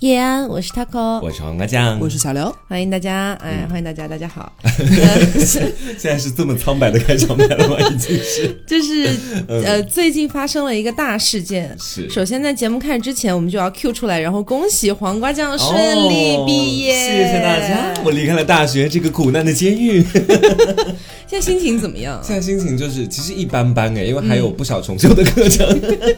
[0.00, 4.52] 叶安，我是 taco，我是黄瓜酱，我是小刘，欢迎大家，哎，欢迎大家，大家好。
[5.42, 7.76] 现在是这么苍白的开场白了吗？
[7.90, 9.10] 已经是， 就是
[9.48, 11.76] 呃，最近发生了一个大事件。
[11.80, 15.76] 是，首先在节目开始之前，我们就要 Q 出来，然后恭喜黄瓜酱顺
[16.08, 18.00] 利毕业，谢谢大家。
[18.04, 20.04] 我离开了大学这个苦难的监狱。
[21.28, 22.18] 现在心情怎么样？
[22.24, 25.66] 现在心情就是其实一般般哎，因为还有不少重修的课程。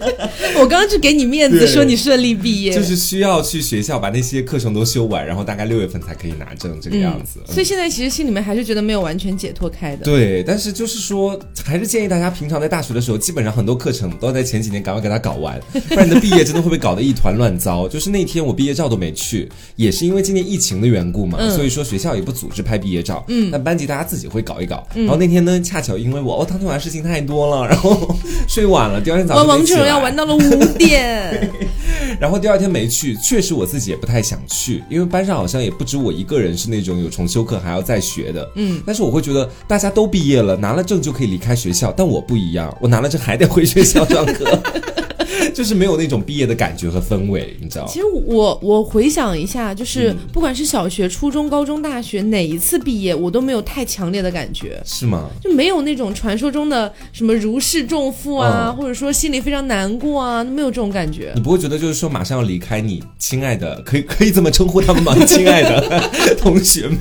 [0.55, 7.41] 我刚刚就给你面子说你顺利毕业，就是需要去学校把那些课程都修完，然后大概六月份才可以拿证这个样子。
[7.53, 10.05] 所以现在其实心里面还是觉得没有完全解脱开的。
[10.05, 17.89] 对，但是就是说，还是建议大家平常在大学的时候，基本上很多课程都要在前几年赶快给它搞完， 不然你的毕业真的会被搞得一团乱糟。
[17.89, 23.25] 就是那天我毕业照都没去，也是因为今年疫情的缘故嘛，所以说学校也不组织拍毕业照。
[23.29, 24.87] 嗯，那班级大家自己会搞一搞。
[25.01, 28.17] 然后那天呢，恰巧因为我哦当天晚上事情太多了，然后
[28.49, 30.39] 睡晚了，第二天早上玩王者荣耀玩到了五
[30.79, 31.51] 点，
[32.21, 38.51] 然后第二天没去，确实我自己也不太想去，因为班上好像也不止我一个人是那种有重修课还要再学的。
[38.57, 44.59] 嗯，但是我会觉得大家都毕业了，拿了证就可以离开学校，但我不一样，我拿了证还得回学校上课。
[45.55, 47.87] 就是没有那种毕业的感觉和氛围，你知道？
[47.87, 54.81] 其实我我回想一下，就是不管是小学、初中、高中、大学，哪一次毕业，我都没有太强烈的感觉。
[54.85, 55.29] 是吗？
[55.43, 61.33] 就没有那种传说中的什么如释重负啊，或者说心里非常难过啊，都没有这种感觉。
[61.35, 65.15] 你不会觉得就是说马上要离开你亲爱的，可以可以这么称呼他们吗？
[65.27, 66.99] 亲爱的 同学们，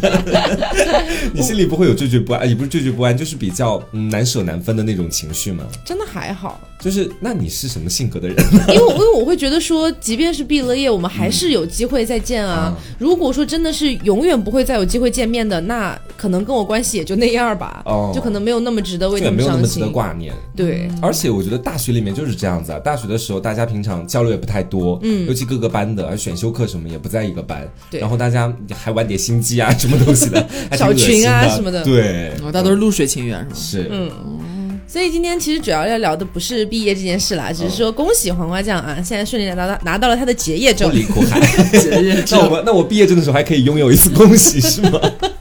[1.34, 5.64] 你心里不会有惴惴不安，也不是惴惴不安，就是比较难舍难分的那种情绪吗？
[5.86, 6.60] 真的还好。
[6.80, 8.38] 就是那你是什么性格的人？
[8.70, 12.76] 因为因为我会觉得说，即便是毕了业，我们还是有机会再见啊。
[12.98, 17.82] 如果说真的是永远不会再有机会见面的，那可能跟我关系也就那样吧。
[17.86, 20.34] 哦，就可能没有那么值得为他们没有那么值得挂念。
[20.56, 22.80] 对，而且我觉得大学里面就是这样子啊。
[22.80, 28.00] 大学的时候，大家平常交流也不太多，嗯，尤其各个班的，而选修课什么也不在一个班，对。
[28.00, 30.46] 然后大家还玩点心机啊，什么东西的，
[30.78, 33.86] 小群啊什么的，对，大家都是露水情缘是吗？
[33.86, 34.59] 是，嗯。
[34.92, 40.90] 所以今天其实主要要聊的不是毕业这件事啦，只是说恭喜黄瓜酱啊，现在顺利拿到拿到了他的结业证。
[41.14, 41.40] 苦海，
[41.78, 42.40] 结业证。
[42.42, 45.00] 那我那我毕业证的时候还可以拥有一次恭喜是吗？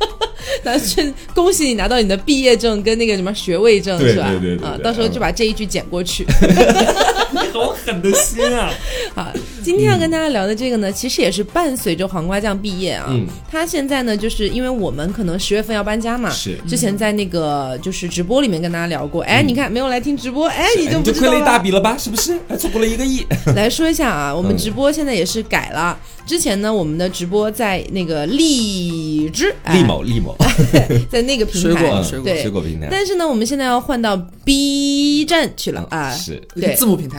[0.64, 4.28] 那顺恭喜你拿到你的毕业证跟那个什么学位证是吧？
[4.32, 6.26] 对对对啊，到时候就把这一句剪过去。
[7.32, 8.70] 你好狠的心啊！
[9.14, 9.32] 好，
[9.68, 13.04] 今天要跟大家聊的这个呢，其实也是伴随着黄瓜酱毕业啊。
[13.10, 13.26] 嗯。
[13.52, 16.30] 他现在呢，就是因为我们可能十月份要搬家嘛。
[16.30, 16.56] 是。
[16.66, 21.94] 之前在那个就是直播里面跟大家聊过，哎，你看没有来听直播，哎，你就就亏了一大笔了吧？
[22.00, 22.40] 是不是？
[22.48, 23.26] 还错过了一个亿。
[23.54, 25.98] 来说一下啊，我们直播现在也是改了。
[26.28, 30.36] 之前呢，我们的直播在那个荔枝、荔某、荔某，
[31.08, 32.86] 在那个平台，水果、水果、水果平台。
[32.90, 36.38] 但是呢，我们现在要换到 B 站去了啊，是。
[36.54, 36.74] 对。
[36.74, 37.18] 字幕平台，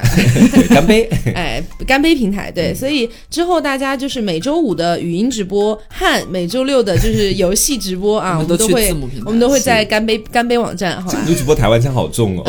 [0.70, 8.94] 干杯， 哎，干杯平台，对，所以之后大家就是每周五的语音直播和每周六的就是游戏直播啊，我们都会，
[9.26, 11.26] 我们都会在干杯干杯网站，好吧？
[11.36, 12.44] 主播台湾腔好重哦。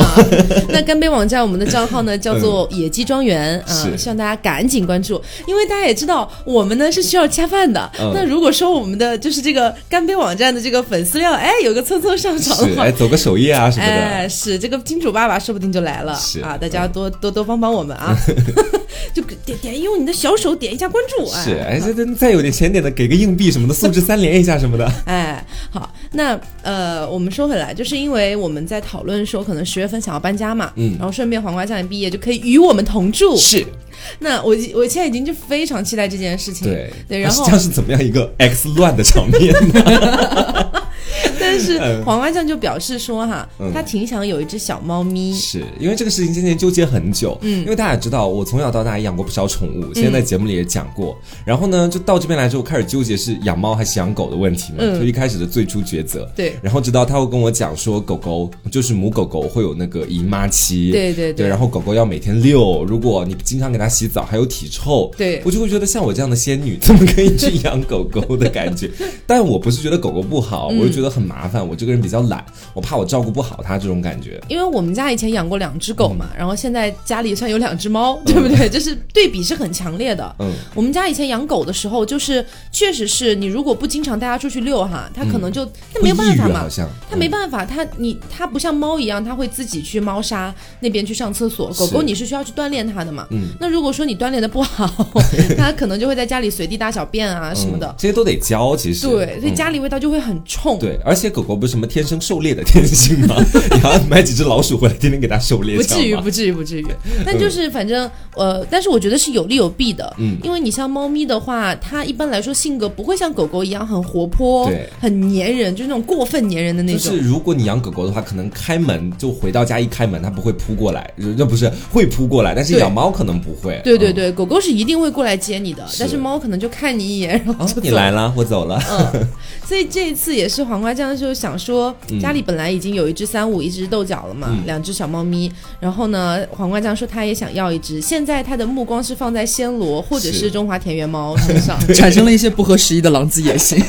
[0.69, 6.31] 那干杯网站我们的账号呢叫做野鸡庄园啊，希望大家赶紧关注，因为大家也知道。
[6.51, 7.91] 我们呢是需要恰饭的。
[8.13, 16.15] 那如果说我们的就是这个干杯网站的这个粉丝量，哎，有个蹭蹭上涨的话，哎，走个首页啊什么的，哎，是这个金主爸爸说不定就来了。
[16.15, 18.15] 是啊，大家多多多帮帮我们啊，
[19.13, 21.25] 就点点用你的小手点一下关注。
[21.27, 24.91] 是，哎，这这再有点钱点的，给个硬币什么的，素质三连一下什么的。
[25.05, 33.37] 哎，好，那呃，我们说回来，就是因为我们在讨论说，可能十月份想要搬家嘛，嗯，然后顺便黄瓜酱也毕业，就可以与我们同住。
[33.37, 33.65] 是。
[34.19, 40.71] 那我我现在已经就非常期待这件事情，对对，然后这样是怎么样一个 X 乱的场面呢？
[41.39, 65.41] 但是黄瓜酱就表示说哈，他挺想有一只小猫咪，是因为这个事情之前纠结很久，嗯，因为大家知道我从小到大也养过不少宠物，现在在节目里也讲过，然后呢，就到这边来之后开始纠结是养猫还是养狗的问题嘛，就一开始的最初抉择，对，然后直到他会跟我讲说，狗狗就是母狗狗会有那个姨妈期，对对对，然后狗狗要每天遛，如果你经常给它洗澡，还有体臭，对。
[65.43, 68.89] 我就会觉得像我这样的仙女怎么可以去养狗狗的感觉，
[69.27, 72.43] 但我不是觉得狗狗不好，我就觉得很麻烦，我这个人比较懒，
[72.73, 74.41] 我怕我照顾不好它这种感觉。
[74.47, 78.69] 因为我们家以前养过两只狗嘛，然后现在家里算有两只猫，对不对？
[78.69, 80.35] 就是对比是很强烈的。
[80.39, 86.65] 嗯，我们家以前养狗的时候，就是确实是你如果不经常带它出去遛哈，它可能就那没有办法嘛，
[87.09, 91.69] 它没办法，它你它不像猫一样，它会自己去猫砂那边去上厕所。
[91.73, 93.27] 狗狗你是需要去锻炼它的嘛？
[93.31, 95.11] 嗯，那如果说你锻炼的不好，
[95.57, 98.75] 它可能就会在家里随地大小便啊什么的，这些都得教。
[98.75, 100.79] 其实对，所以家里味道就会很冲。
[100.79, 100.99] 对。
[101.03, 103.35] 而且狗狗不是什么天生狩猎的天性吗？
[103.71, 106.85] 你要买几只老鼠回来，天天给它狩猎，不至于，不至于，不至于。
[107.25, 110.15] 但就是反正呃，但是我觉得是有利有弊的。
[110.17, 117.01] 嗯，因为你像猫咪的话，它一般来说性格不会像狗狗一样很活泼，对，很粘人，就是那种过分粘人的那种。
[117.01, 123.79] 就是如果你养狗狗的话，可能开门就回到家一开门，它不会扑过来，那不是会扑过来，但是养猫可能不会。
[123.83, 128.81] 对对对，狗狗是一定会过来接你的，但是猫可能就看你一眼，然后就你来了，我走了。
[128.89, 129.27] 嗯，
[129.65, 135.51] 所以这一次也是黄瓜酱就想说，家里本来已经有一只三五，一只豆角了嘛，两只小猫咪。
[135.79, 143.81] 然后呢，黄瓜酱说他也想要一只，现在他的目光是放在暹罗或者是中华田园猫身上，产生了一些不合时宜的狼子野心。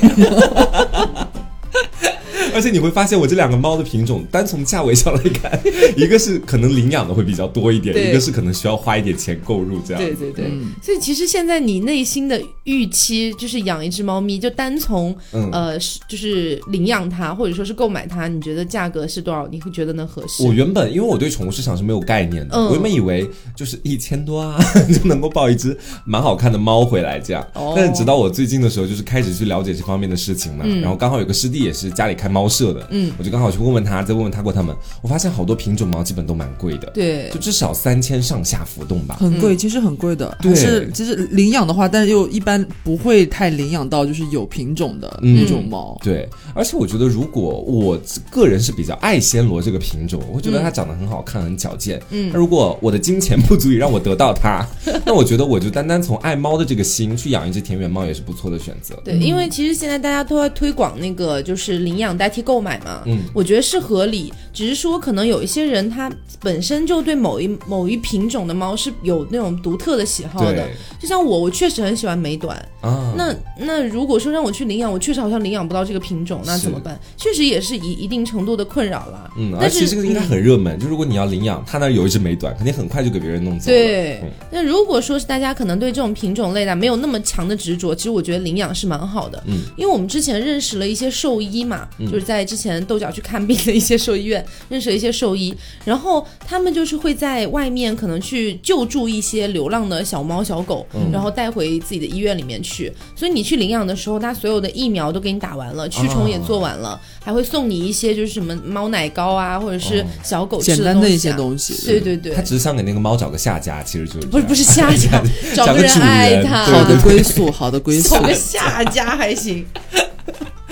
[2.54, 5.60] 而且你会发现，我这两个猫的品种，单从价位上来看，
[5.96, 10.02] 一个是可能领养的会比较多一点，一个是可能需要花一点钱购入这样。
[10.02, 10.50] 对对对。
[10.82, 15.16] 所以其实现在你内心的预期就是养一只猫咪，就单从
[15.50, 19.48] 呃就是领养它或者说是购买它，你觉得价格是多少？
[19.48, 20.44] 你会觉得能合适？
[20.44, 24.58] 我原本因为我对宠物市场是没有概念的，我原本以为就是一千多啊
[24.93, 27.46] 就能够抱一只蛮好看的猫回来这样。
[27.55, 32.42] 哦但是直到我最近的时候，就是开始去了解这方面的事情嘛，然后刚好有个师弟也是家里开猫。
[32.43, 40.37] 猫舍的，嗯，我就刚好去问问他，再问问他过他们，我发现好多品种猫基本都蛮贵的，对，就至少三千上下浮动吧，很贵，其实很贵的。
[40.43, 45.97] 对，是其实领养的话，但是又一般不会太领养到就是有品种的那种猫。
[46.03, 47.97] 对，而且我觉得如果我
[48.29, 52.03] 个人是比较爱暹罗这个品种，我会觉得它长得很好看，很矫健。
[52.11, 54.67] 嗯，那如果我的金钱不足以让我得到它，
[55.06, 58.97] 那我觉得我就单单从爱猫的这个心去养一只田园猫也是不错的选择。
[59.05, 63.02] 对，因为其实现在大家都在推广那个就是领养代替购买嘛。
[63.06, 70.67] 嗯，我觉得是合理，只是说可能有一些人他本身就对某一某一品种的猫是有那种独特的喜好的，
[70.99, 73.12] 就像我，我确实很喜欢美短啊。
[73.17, 76.99] 那那如果说让我去领养，我确实好像领养不到这个品种，那怎么办？
[77.17, 79.31] 确实也是一一定程度的困扰了。
[79.37, 83.76] 嗯，但是这个应该很热门，就如果你要领养，他那有一只美短，肯定很快就给别人弄走了。
[83.76, 89.43] 对，那如果说是大家可能对这种品种类的没有那么强的执着，其实我觉得领养是蛮好的。
[89.46, 93.12] 嗯，因为我们之前认识了一些兽医嘛，就是在之前豆角。
[93.12, 95.54] 去看病的一些兽医院，认识了一些兽医，
[95.84, 102.90] 然后他们就是会在外面可能去救助一些流浪的小猫小狗，然后带回自己的医院里面去。
[103.14, 111.74] 所以你去领养的时候，他所有的疫苗都给你打完了，驱虫也做完了，还会送你一些就是什么猫奶糕啊，或者是小狗简单的一些东西。
[111.84, 115.22] 对对对，他只是想给那个猫找个下家，其实就是不是不是下家，
[115.54, 119.66] 找个人爱它，好的归宿，好的归宿，找 个下家还行。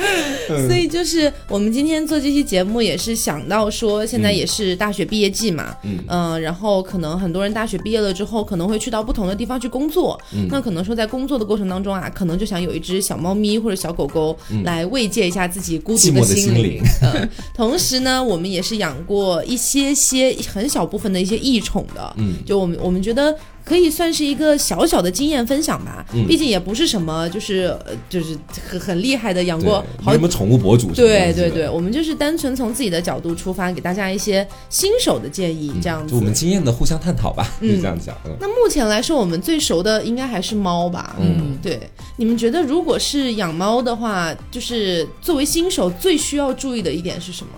[0.67, 5.77] 所以就是我们今天做这期节目，也是想到说，现在也是大学毕业季嘛，
[6.09, 16.83] 嗯，然后可能很多人大学毕业了之后，可能会去到不同的地方去工作，那可能说在工作的过程当中啊，可能就想有一只小猫咪或者小狗狗来慰藉一下自己孤独的心灵。
[17.03, 23.37] 嗯，同时呢，我们也是养过一些些很小部分的一些异宠的，嗯，就我们我们觉得。
[23.65, 27.77] 可以算是一个小小的经验分享吧，毕竟也不是什么就是
[28.09, 28.37] 就是
[28.69, 30.91] 很很厉害的养过好什么宠物博主。
[30.93, 36.13] 对对对，我们就是单纯从自己的角度出发，给大家一些新手的建议，这样子。
[36.13, 38.17] 就我们经验的互相探讨吧，就这样讲。
[38.41, 41.17] 那目前来说，我们最熟的应该还是猫吧？
[41.21, 41.81] 嗯，对。
[42.17, 47.53] 你们觉得如果是养猫的话，就是作为新手最需要注意的一点是什么？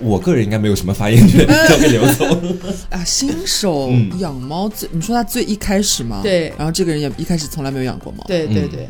[0.00, 2.28] 我个人应该没有什么发言权，交给刘总
[2.90, 3.02] 啊。
[3.04, 6.20] 新手养猫最，你说他最一开始吗？
[6.22, 6.52] 对。
[6.56, 8.24] 然后这个人也一开始从来没有养过猫。
[8.26, 8.88] 对对对。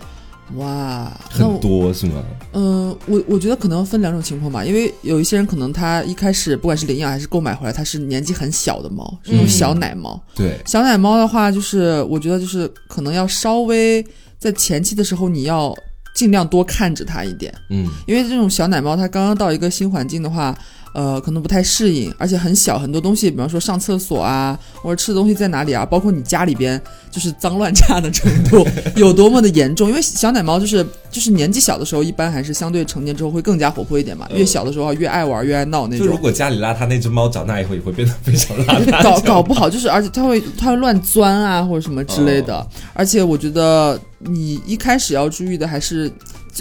[0.57, 2.23] 哇，很多是吗？
[2.53, 10.21] 嗯，我我觉得可能分两种情况吧，因为有一些人可能他一开始不管是领养还是购买回来，他是年纪很小的猫，是那种小奶猫。
[10.35, 10.61] 对。
[10.67, 14.05] 小奶猫的话，就是我觉得就是可能要稍微
[14.39, 15.75] 在前期的时候你要
[16.15, 17.55] 尽量多看着它一点。
[17.71, 17.89] 嗯。
[18.07, 20.55] 因为这种小奶猫它刚刚到一个新环境的话。
[20.95, 26.81] 呃，可能不太适应，而且很小，很多东西，比方说上厕所啊，或者吃的东西在哪里啊，包括你家里边
[27.11, 29.89] 就是脏乱差的程度 有多么的严重。
[29.89, 34.29] 因为小奶猫就是就是年纪小的时候，一般还是相对成年之后会更加活泼一点嘛。
[34.35, 36.07] 越小的时候越爱玩，越爱闹那种。
[36.07, 39.01] 就如果家里邋遢，那只猫长大以后也会变得非常邋遢。
[39.03, 42.67] 搞搞不好就是，而且它会它会乱钻啊，或者什么之类的。
[42.93, 46.13] 而且我觉得你一开始要注意的还是。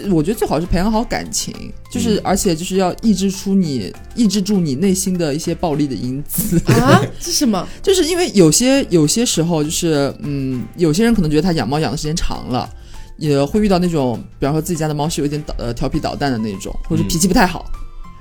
[0.10, 1.54] 我觉得最好是培养好感情，
[1.92, 7.02] 就是而且就是要抑制出你抑制住你内心的一些暴力的因子啊？
[7.20, 7.68] 是什么？
[7.82, 12.70] 就是因为有些有些时候就是嗯，有些人可能觉得他养猫养的时间长了，
[13.18, 17.66] 也会遇到那种，比方说自己家的猫是有点捣呃调皮捣蛋的那种，或者脾气不太好，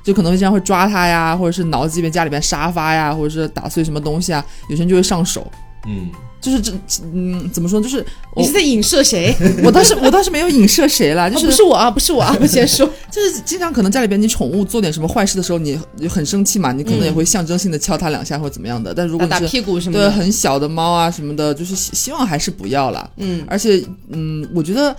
[0.02, 5.50] 就可能会经常会抓它呀，或者是挠这边家里边沙发呀，或者是打碎什么东西啊，有些人就会上手。
[5.86, 6.10] 嗯，
[6.40, 6.72] 就是这
[7.14, 7.80] 嗯，怎么说？
[7.80, 8.04] 就是
[8.36, 9.34] 你是在影射谁？
[9.64, 18.92] 我倒是我倒是没有影射谁啦，就是不是我啊，不是我啊，我 先说，就是经常可能家里边你宠物做点什么坏事的时候，你很生气嘛，你可能也会象征性的敲它两下或者怎么样的。
[18.92, 23.10] 但如果打屁股什么对很小的猫啊什么的，就是希希望还是不要了。
[23.16, 24.94] 嗯，而且嗯，我觉得，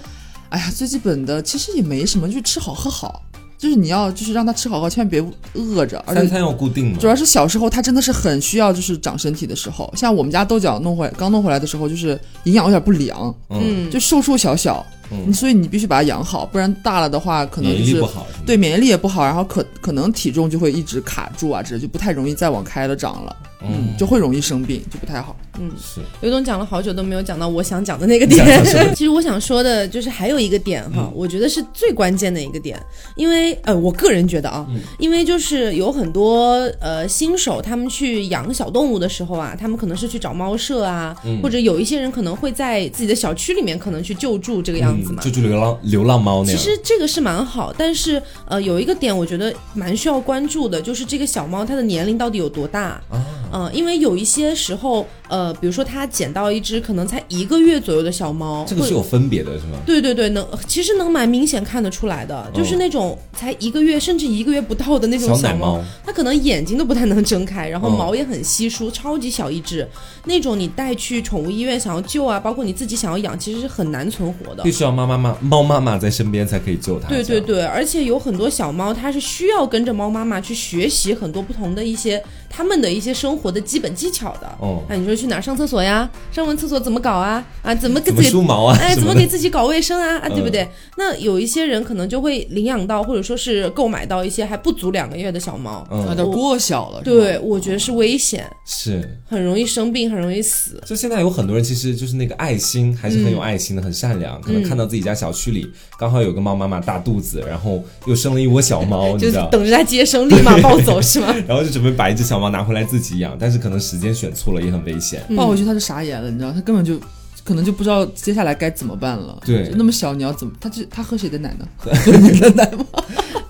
[0.49, 3.21] 哎呀，最基本的其实也没什么，就是吃好喝好。
[3.61, 6.03] 就是你要就是让他吃好喝，千万别饿着。
[6.07, 6.97] 而且餐要固定。
[6.97, 18.03] 主要是小时候他真的是很需要就是长身体的时候，像我们家豆角弄回刚弄回来的时候，就是营养有点不良，嗯，就瘦瘦小小，嗯，所以你必须把它养好，不然大了的话可能就是
[18.45, 23.35] 对免疫力也不好，然后可可能体重就会一直卡住啊，这就不太容易再往开了长了。
[23.63, 25.35] 嗯，就会容易生病，就不太好。
[25.59, 26.01] 嗯，是。
[26.21, 28.43] 刘总讲了好久都没有讲到我想讲的那个点。
[28.95, 32.81] 其实我想说的就是还有一个点哈，我觉得是最关键的一个点，
[33.15, 34.65] 因为呃，我个人觉得啊，
[34.97, 46.57] 因为就是有很多呃新手他们去养小动物的时候啊，他们可能是去找猫舍啊，或者有一些人可能会在自己的小区里面可能去救助这个样子嘛，救助流浪流浪猫那样。
[46.57, 53.01] 其实这个是蛮好，但是呃有一个点我觉得蛮需要关注的，就是这个小猫它的年龄到底有多大。
[53.09, 53.25] 啊？
[53.53, 59.77] 嗯，因为有一些时候，呃，比如说它捡到一只可能才一个月左右的小猫，这个是有分别的，是吗？
[59.85, 69.85] 对对对，能其实能蛮明显看得出来的，就是那种才一个月甚至一个月不到的那种小猫，它可能眼睛都不太能睁开，然后毛也很稀疏，超级小一只，
[70.23, 77.07] 那种你带去宠物医院想要救啊，包括你自己想要养，其实是很难存活的，必须要妈妈妈猫妈妈在身边才可以救它。
[77.07, 82.21] 对对对，而且有很多小猫，它是需要跟着猫妈妈去学习很多不同的一些
[82.51, 84.31] 它们的一些生活的基本技巧。
[84.41, 86.09] 的哦，那你说去哪儿上厕所呀？
[86.31, 87.43] 上完厕所怎么搞啊？
[87.61, 88.77] 啊，怎么给自己梳毛啊？
[88.81, 90.17] 哎，怎么给自己搞卫生啊？
[90.19, 90.67] 啊，对不对？
[90.97, 97.01] 那有一些人可能就会领养到，或者说是购买到一些还不足两个月的小猫，有点过小了。
[97.03, 100.81] 对，我觉得是危险，是很容易生病，很容易死。
[100.85, 104.39] 就现在有很多人其实就是那个爱心还是很有爱心的，很善良。
[104.41, 111.35] 可能看到自己家小区里刚好有个猫妈妈大肚子，然后又生了一窝小猫， 就等着它接生，立马抱走是吗？
[111.47, 114.11] 然后就准备把一只小猫拿回来自己养，但是可能时间。
[114.11, 116.99] 选错了也很危险，抱回去他就傻眼了，你知道，他根本就
[117.43, 119.41] 可能就不知道接下来该怎么办了。
[119.45, 120.53] 对，那么小你要怎么？
[120.59, 121.65] 他这他喝谁的奶呢？
[121.77, 122.85] 喝你的奶吗？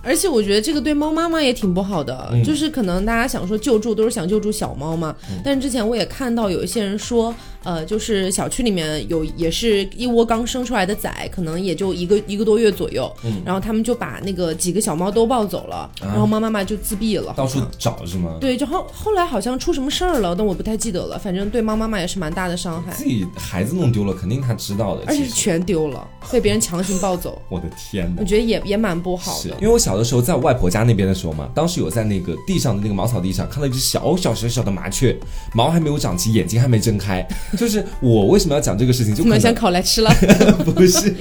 [0.04, 7.34] 而且我觉得这个对猫妈妈也挺不好的，就是可能大家想说救助都是想救助小猫嘛，但是之前我也看到有一些人说。
[7.64, 18.38] 呃，就是小区里面有也是一窝刚生出来的崽，可能也就一个一个多月左右，嗯，然后他们就把那个几个小猫都抱走了，然后猫妈妈就自闭了，到处找是吗？
[18.42, 22.92] 对，就后后来好像出什么事儿了，但我不太记得了，反正对猫妈妈也是蛮大的伤害。
[22.94, 27.42] 自己孩子弄丢了，肯定他知道的，而且是全丢了，被别人强行抱走。
[27.50, 28.22] 我的天哪！
[28.22, 35.16] 我觉得也也蛮不好的，因为我小的时候在我外婆家那边的时候嘛，当时有在那个地上的那个茅草地上看到一只小小小小的麻雀，
[35.54, 37.28] 毛还没有长齐，眼睛还没睁开，
[37.58, 38.28] 就是我。
[38.28, 39.14] 为什么要讲这个事情？
[39.14, 40.10] 就可能想烤来吃了？
[40.64, 41.14] 不是，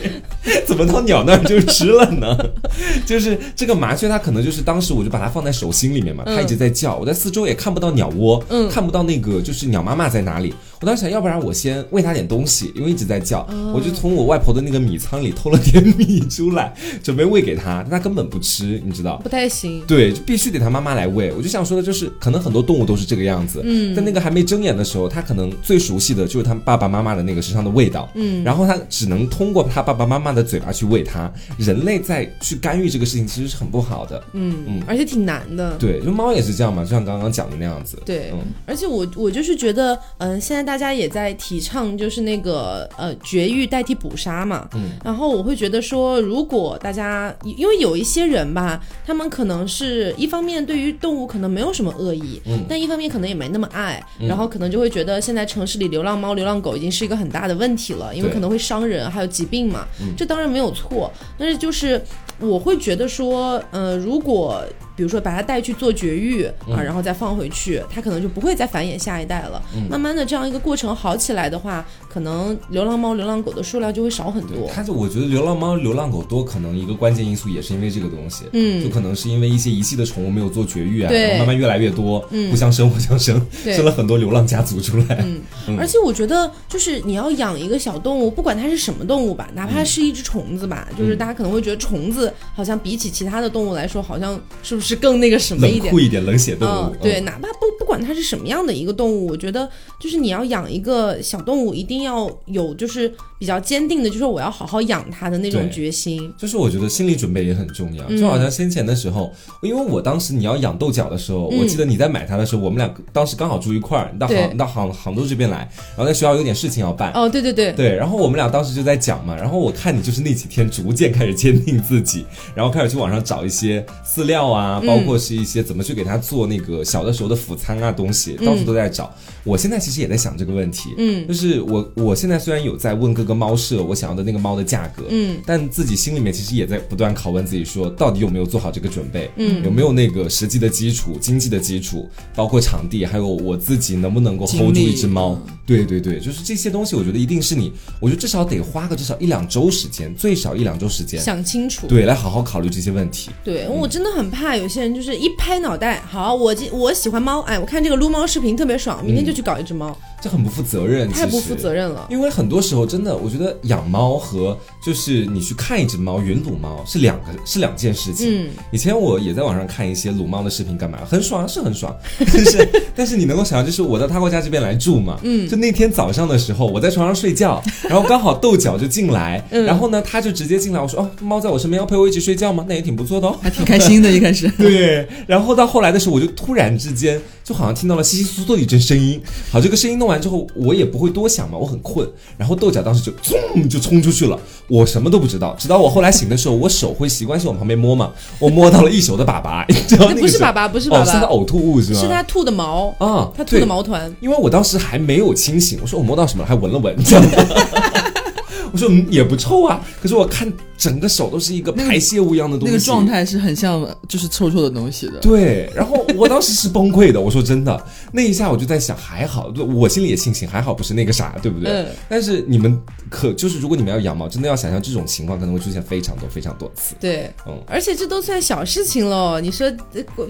[0.66, 2.36] 怎么到鸟那儿就吃了呢？
[3.04, 10.54] 就是这个麻雀，它可能就是当时我就把它放在手心里面嘛，它一直在叫，我在四周也看不到鸟窝，嗯看不到那个就是鸟妈妈在哪里。
[10.80, 16.72] 我当时想要不然我先喂它点东西，因为一直在叫，我就从我外婆的那个米仓里偷了点米出来，
[17.02, 19.18] 准备喂给它，但它根本不吃，你知道？
[19.18, 19.82] 不太行。
[19.86, 21.34] 对，就必须得它妈妈来喂。
[21.36, 23.60] 我就想说的就是，可能很多动物都是这个样子。
[23.62, 23.94] 嗯。
[23.94, 28.08] 在那个还没睁眼的时候，它可能最熟悉的就是它爸爸妈妈的那个身上的味道。
[28.14, 28.42] 嗯。
[28.42, 31.30] 然后它只能通过它爸爸妈妈的嘴巴去喂它。
[31.58, 34.24] 人类在去干预这个事情，其实是很不好的。
[34.32, 34.82] 嗯嗯。
[34.86, 35.76] 而且挺难的。
[35.76, 37.98] 对，就猫也是这样嘛，就像刚刚讲的那样子。
[38.06, 38.30] 对。
[38.32, 38.38] 嗯。
[38.64, 40.69] 而且我我就是觉得，嗯，现在。
[40.70, 44.68] 大家也在提倡，就是那个呃绝育代替捕杀嘛。
[44.74, 44.92] 嗯。
[45.04, 52.64] 然后我会觉得说，如果大家因为有一些人吧，他们可能是一方面对于动物可能没有什么恶意，嗯。
[52.68, 59.84] 但一方面可能也没那么爱，然后可能就会觉得现在城市里流浪猫、流浪狗已经是一个很大的问题了，因为可能会伤人，还有疾病嘛。
[60.00, 60.14] 嗯。
[60.16, 62.00] 这当然没有错，但是就是
[62.38, 64.62] 我会觉得说，呃，如果。
[65.00, 69.62] 比如说把它带去做绝育啊，然后再放回去，它可能就不会再繁衍下一代了。
[69.88, 74.68] 慢慢的这样一个过程好起来的话，可能流浪猫、流浪狗的数量就会少很多。
[74.74, 85.24] 它就我觉得流浪猫、流浪狗多，可能一个关键因素也是因为这个东西，嗯，就可能是因为一些遗弃的宠物没有做绝育啊，然后慢慢越来越多，互相生互相生，生了很多流浪家族出来。
[85.66, 94.90] 嗯，而且我觉得就是你要养一个小动物，不管它是什么动物吧，哪怕是一只虫子吧，就是大家可能会觉得虫子好像比起其他的动物来说，好像是不是？
[94.90, 96.96] 是更那个什么一点，酷一点，冷血动物。
[97.00, 106.32] 对，哪怕不不管它是什么样的一个动物，我觉得就是你要养一个小动物，一定要有就是比较坚定的，就是我要好好养它的那种决心。
[106.36, 108.04] 就是我觉得心理准备也很重要。
[108.16, 115.58] 就好像先前的时候，因为我当时你要养豆角的时候，我记得你在买它的时候，我们俩当时刚好住一块儿，你到杭到杭杭州这边来，
[115.96, 117.12] 然后在学校有点事情要办。
[117.12, 129.12] 哦，对对对对，然后我们俩当时就在讲嘛，然后我看你就是那几天逐渐开始坚定自己，然后开始去网上找一些饲料啊，包括是一些怎么去给它做那个小的时候的辅餐啊东西，到处都在找。
[129.44, 145.40] 我现在其实也在想这个问题，嗯，就是我我现在虽然有在问各个猫舍我想要的那个猫的价格，嗯，但自己心里面其实也在不断拷问自己，说到底有没有做好这个准备，嗯，有没有那个实际的基础、经济的基础，包括场地，还有我自己能不能够 hold 住一只猫？
[145.66, 153.30] 对对对，就是这些东西，我觉得一定是你，我觉得至少得花个至少一两周时间，最少一两周时间想清楚，对，来好好考虑这些问题。
[153.44, 159.96] 对我真的很怕有些人就是一拍脑袋，好，我我喜欢猫，哎，我看这个撸猫视频特别爽，明天就就去搞一只猫。
[160.20, 162.06] 这很不负责任，太不负责任了。
[162.10, 168.44] 因为很多时候，真的，我觉得养猫和就是你去看一只猫，云撸猫是两个是两件事情。
[168.44, 170.98] 嗯，以前我也在网上看一些撸猫的视频，干嘛？
[171.08, 171.94] 很爽，是很爽。
[172.18, 182.64] 但 是但是你能够想象，就是我到他国家这边来住嘛，嗯，就那天早上的时候，我在床上睡觉， 然后刚好豆角就进来，然后呢，他就直接进来，我说哦，猫在我身边要陪我一起睡觉吗？
[182.68, 184.48] 那也挺不错的哦，还挺开心的，一开始。
[184.58, 187.20] 对，然后到后来的时候，我就突然之间。
[187.42, 194.38] 就好像听到了稀稀疏疏的一阵声音，好，这个声音弄完之后，我也不会多想嘛，我很困，然后豆角当时就 冲就冲出去了，
[194.68, 199.64] 我什么都不知道，直到我后来醒的时候，我手会习惯性往旁边摸嘛，我摸到了一手的粑粑，
[199.98, 202.00] 那不是粑粑，不是粑粑，是它呕吐物是吗？
[202.00, 207.28] 是它吐的毛啊，它吐的毛团，因为我当时还没有清醒，我说我摸到什么了，还闻了闻，你知道吗？
[208.72, 210.52] 我说嗯也不臭啊，可是我看。
[210.80, 215.18] 整个手都是一个排泄物一样的东西，那个状态是很像就是臭臭的东西的。
[215.20, 217.20] 对，然后我当时是崩溃的。
[217.20, 221.70] 我说真的，那一下我就在想，还好，我心里也庆幸，还好不是那个啥，对不对？
[221.70, 221.86] 嗯。
[222.08, 226.94] 但是你们可就是，如果你们要养猫，真的要想象这种情况可能会出现非常多非常多次。
[226.98, 227.62] 对，嗯。
[227.66, 229.38] 而且这都算小事情喽。
[229.38, 229.70] 你说，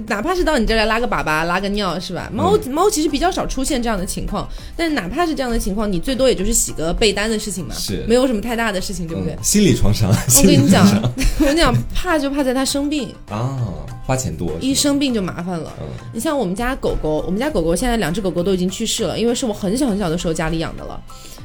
[0.09, 2.29] 哪怕是到你这来拉个粑粑、拉个尿，是吧？
[2.35, 9.39] 猫猫其实比较少出现这样的情况，但哪怕是这样的情况，你最多也就是洗个被单的事情嘛，是没有什么太大的事情，对不对？
[9.45, 10.11] 心理创伤。
[10.41, 10.87] 我跟你讲，
[11.41, 13.59] 我跟你讲，怕就怕在它生病啊，
[14.07, 15.73] 花钱多，一生病就麻烦了。
[16.13, 21.01] 你像我们家狗狗，我们家狗狗现在两只狗狗都已经去世了，因为是我很小很小的时候家里养的了。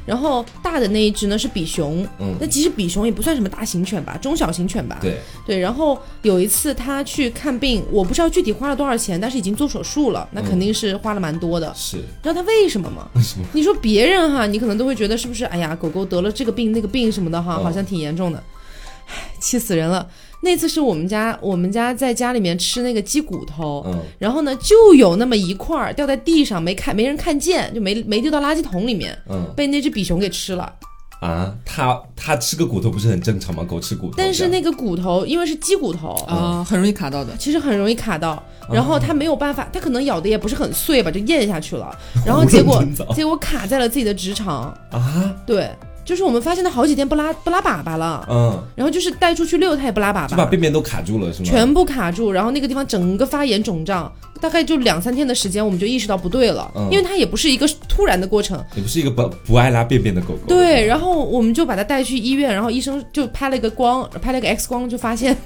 [0.06, 4.98] 然后大的那一只呢是比熊，嗯，那其实比熊也不算什么大型犬吧，中小型犬吧。
[5.02, 5.58] 对对。
[5.58, 11.72] 然后有一次它去看病，我不知道具体花了多少钱，但是已经做手术了，那肯定是花了蛮多的。
[11.74, 13.08] 是，你知道它为什么吗？
[13.16, 13.44] 为什么？
[13.52, 15.44] 你说别人哈，你可能都会觉得是不是？
[15.46, 18.38] 哎呀，狗狗得了这个病那个病什么的哈，好像挺严重的。
[18.38, 18.42] 唉，
[19.40, 20.08] 气死人了！
[20.42, 30.72] 那次是我们家，我们家在家里面吃那个鸡骨头，嗯，然后呢，就有那么一块儿掉在地上，没看，没人看见，就没没丢到垃圾桶里面，嗯，被那只比熊给吃了。
[31.20, 33.64] 啊，它它吃个骨头不是很正常吗？
[33.64, 38.40] 狗吃骨头，但是那个骨头因为是鸡骨头啊，很容易卡到的，其实很容易卡到，
[38.70, 41.90] 然后它没有办法，它可能咬的也不是很碎吧，就咽下去了，
[42.24, 45.70] 然后 结果结果卡在了自己的直肠啊，对。
[46.06, 51.44] 就是我们发现它好几天不拉不拉粑粑了，嗯，然后就是带出去遛它也不拉粑粑，就把便便都卡住了是吗？
[51.44, 60.40] 全部卡住，然后那个地方整个发炎肿胀，大概就两三天的时间，我们就意识到不对了，因为它也不是一个突然的过程，也不是一个不不爱拉便便的狗狗。
[60.48, 65.36] 对，然后我们就把它带去医院，然后医生就拍了一个光，拍了个 X 光，就发现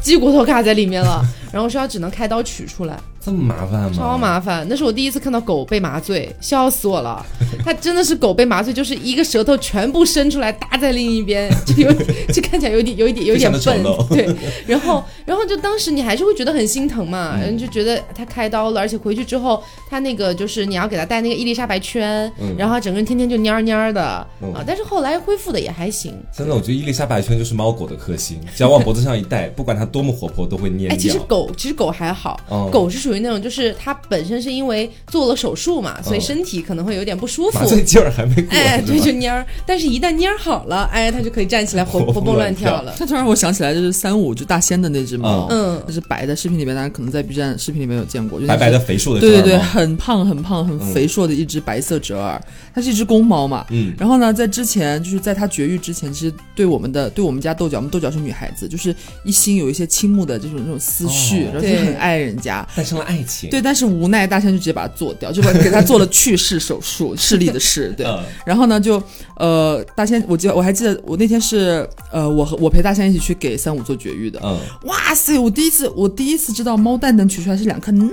[0.00, 2.98] 鸡骨头卡在里面了， 然后说要只能开刀取出来。
[3.24, 3.90] 这么麻烦吗？
[3.94, 7.24] 超麻烦，那是我第一次看到狗被麻醉，笑死我了。
[7.64, 11.92] 它真的是狗被麻醉，就是一个舌头全部伸出来搭在另一边，就有
[12.34, 13.82] 就看起来有点有一点有点笨。
[14.08, 14.28] 对，
[14.66, 24.26] 然后然后就当时你还是会觉得很心疼嘛，嗯就觉得它开刀了，而且回去之后他那个就是你要给他戴那个伊丽莎白圈，然后整个人天天就蔫蔫的啊。
[24.66, 26.12] 但是后来恢复的也还行。
[26.36, 30.90] 真的，我觉得伊丽莎白圈就是猫狗的克星，只要往脖子上一戴，不管它多么活泼都会蔫。
[30.90, 32.40] 哎，其实狗其实狗还好，
[32.72, 33.12] 狗是属。
[33.12, 39.44] 于那种，就是它本身是因为做了手术嘛，所以身体可能会有点不舒服，麻醉劲儿还没过，哎，对，就蔫儿。
[39.66, 42.94] 但是，一旦蔫儿好了，哎，它就可以站起来活活蹦乱跳了。
[42.96, 52.40] 这突然我想起来，就是三五就大仙的那只猫，嗯，它是白的，视频里面大家可能在 B 站视频里面有见过，白白的肥硕的，对对对，很胖很胖很肥硕的一只白色折耳，
[52.74, 53.92] 它是一只公猫嘛，嗯。
[53.98, 63.50] 然后呢，在之前就是在它绝育之前，其实对我们的对我们家豆角，我们豆角是女孩子，就是一心有一些倾慕的这种这种思绪，然后就很爱人家，诞生了爱情。
[63.50, 67.92] 对，但是无奈大仙就直接把它做掉，就把给它做了去势手术， 视力的视。
[67.96, 68.06] 对，
[68.44, 69.02] 然后呢，就
[69.36, 74.40] 呃，大仙，我记得我还记得我那天是呃，我和我陪大仙一起去给三五做绝育的。
[74.42, 78.04] 嗯，哇塞，我第一次我第一次知道猫蛋能取出来是两颗那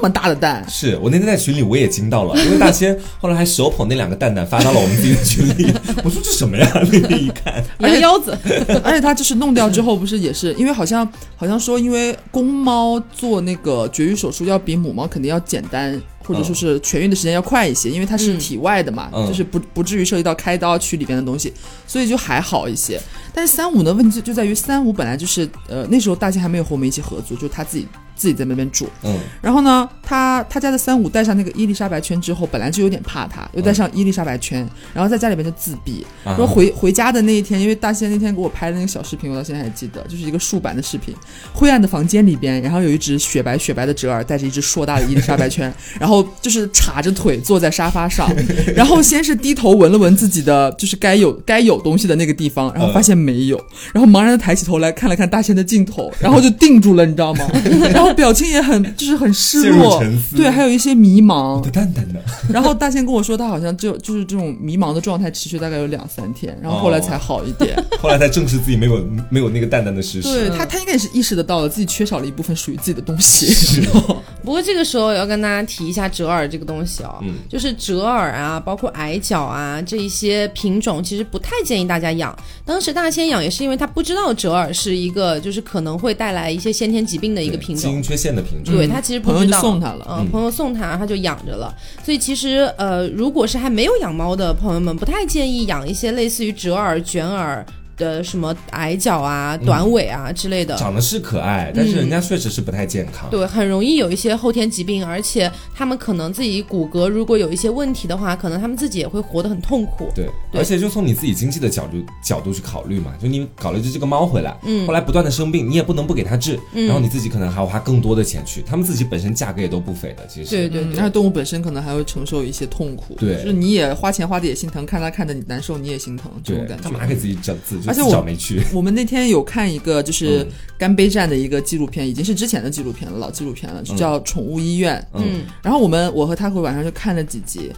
[0.00, 0.64] 么大的蛋。
[0.68, 5.72] 是我那天在群里我也惊到了，因为大仙 后来还手捧那两个蛋蛋发到了我们自己的群里，
[6.04, 6.70] 我说这什么呀？
[6.90, 8.36] 那天一看，羊腰子，
[8.84, 16.00] 而且他就是弄掉之后不是也是因为好像好像说因为公猫做那个绝育手术要比母猫肯定要简单。
[16.24, 21.50] 或者说是痊愈的时间要快一些，因为它是体外的嘛，就是不不至于涉及到开刀取里边的东西，
[21.86, 23.00] 所以就还好一些。
[23.38, 27.86] 但是三五的问题就在于三五本来就是呃那时候大仙还没有和我们一起合租，就是他自己。
[28.18, 36.04] 自己在那边住，嗯，然后呢，他他家的三五戴上那个伊丽莎白圈之后，本来就有点怕他，又戴上伊丽莎白圈，然后在家里边就自闭。
[36.34, 41.14] 说回回家的那一天，因为大仙那天给我拍的那个小视频，我到现在还记得，就是一个竖版的视频，
[41.52, 48.28] 灰暗的房间里边，然后有一只雪白雪白的折耳，带着一只硕大的伊丽莎白圈， 然后就是叉着腿坐在沙发上，
[48.74, 53.56] 然后先是低头闻了闻自己的就是该有该有东西的那个地方，然后发现没有，
[53.94, 57.48] 然后茫然的抬起头来看了看大仙的镜头，然后就定住了，你知道吗？
[57.90, 58.08] 然后。
[58.18, 60.02] 表情也很就是很失落，
[60.34, 61.62] 对，还有一些迷茫。
[61.70, 62.20] 淡淡的。
[62.52, 67.80] 然后大仙跟我说，他好像就就是这种迷茫的状态持续大概有两三天，然后后来才好一点。
[68.02, 70.22] 后来才正视自己没有没有那个淡淡的事实。
[70.22, 73.86] 对他，他应该也是意识得到了自己缺少了一部分属于自己的东西。
[74.42, 82.36] 不过这个时候要跟大家提一下折耳这个东西哦，就是折耳啊，包括矮脚啊这一些品种，其实不太建议大家养。
[82.64, 87.90] 当时大仙养也是因为他不知道折耳是一个就是可能会带来一些先天疾病的一个品种。
[87.90, 91.74] 基因缺陷的品种，对他其实不知道，送他了，嗯，朋友送他，他就养着了。
[92.04, 97.64] 所以其实，呃，如果是还没有养猫的朋友们，不太建议养一些类似于折耳、卷耳。
[97.98, 110.08] 的什么矮脚啊、短尾啊之类的，长得是可爱，但是人家确实是不太健康，对，很容易有一些后天疾病，而且他们可能自己骨骼如果有一些问题的话，可能他们自己也会活得很痛苦。
[110.14, 128.62] 对，而且就从你自己经济的角度角度去考虑嘛，就你搞了一只这个猫回来，嗯，后来不断的生病，你也不能不给它治，然后你自己可能还要花更多的钱去，他们自己本身价格也都不菲的，其实，对对，但是动物本身可能还会承受一些痛苦，对，就是你也花钱花的也心疼，看它看着你难受，你也心疼，这种感觉，干嘛给自己整自，而且我没去。
[128.72, 130.46] 我们那天有看一个就是
[130.78, 135.00] 干杯站的一个纪录片，已经是之前的纪录片了，老纪录片了，就叫《宠物医院》。
[135.18, 137.72] 嗯，然后我们我和他会晚上就看了几集。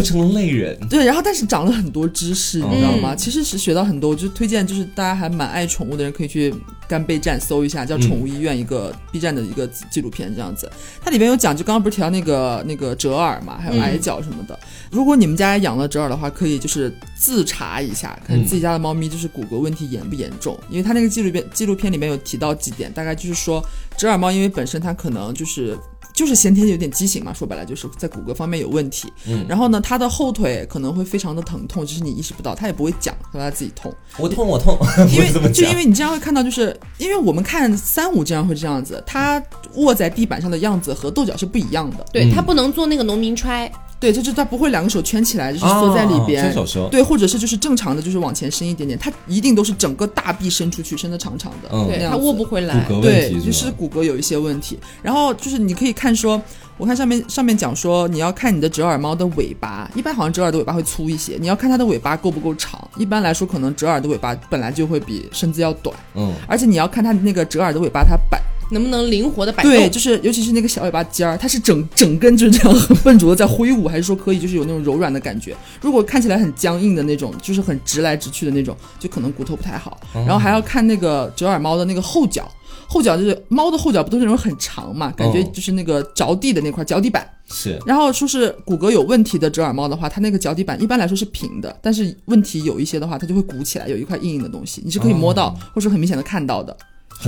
[0.00, 3.14] 成了泪人，对，然后但是长了很多知识，你知道吗？
[3.16, 6.54] 其实是学到很多，我就推荐，就是大家还蛮爱宠物的人可以去
[6.88, 10.70] 干贝站搜一下，叫《宠物医院》一个 B 站的一个纪录片，这样子。
[11.02, 14.58] 它里面有讲，就刚刚不是提到那个那个折耳嘛，还有矮脚什么的。
[14.90, 20.58] 如果你们家养了折耳的话，可以就是自查一下，看自己家的猫咪就是骨骼问题严不严重。
[20.70, 23.62] 因为它那个纪录片纪录片里面有提到几点，大概就是说
[23.96, 25.76] 折耳猫因为本身它可能就是。
[26.12, 29.12] 就是先天有点畸形嘛，说白了就是在骨骼方面有问题。
[29.26, 33.92] 嗯，然后呢，他的后腿可能会非常的疼痛，只是你意识不到，他也不会讲，说他自己痛。
[34.18, 34.78] 我痛，我痛。
[35.10, 39.42] 因为就因为你经常会看到，就是因为我们看三五经常会这样子，他
[39.74, 42.04] 卧在地板上的样子和豆角是不一样的。
[42.12, 43.70] 对他不能做那个农民揣。
[44.02, 46.42] 对，就是它不会两个手圈起来，就是缩在里边。
[46.42, 46.88] 伸手收。
[46.88, 51.68] 对，或者是就是正常的，就是往前伸一点点，它一定都是整个大臂伸出去，伸的长长的。
[51.72, 52.84] 嗯，对，它握不回来。
[53.00, 54.76] 对，就是骨骼有一些问题。
[55.02, 56.42] 然后就是你可以看说，
[56.76, 62.82] 我看上面上面讲说，你要看你的折耳猫的尾巴，一般好像折耳的尾巴会粗一些，你要看它的尾巴够不够长。
[62.96, 65.96] 一般来说，可能折耳的尾巴本来就会比身子要短。
[66.14, 68.42] 嗯，而且你要看它那个折耳的尾巴，它摆。
[68.72, 69.72] 能不能灵活的摆动？
[69.72, 75.56] 对，就是尤其是那个小尾巴尖儿，它是整整根就是这样很笨拙的在挥舞，还是说可以就是有那种柔软的感觉？
[75.80, 80.00] 如果看起来很僵硬的那种，就是很直来直去的那种，就可能骨头不太好。
[80.12, 82.50] 然后还要看那个折耳猫的那个后脚，
[82.86, 85.10] 后脚就是猫的后脚不都是那种很长嘛？
[85.12, 87.78] 感觉就是那个着地的那块脚底板是。
[87.86, 96.76] 然后说是骨骼有问题的折耳猫的话，它那个脚底板一般来说是平的，但是问题有一些的话，它就会鼓起来，有一块硬硬的东西，你是可以摸到或者很明显的看到的。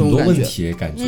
[0.02, 1.04] 很多问题，感觉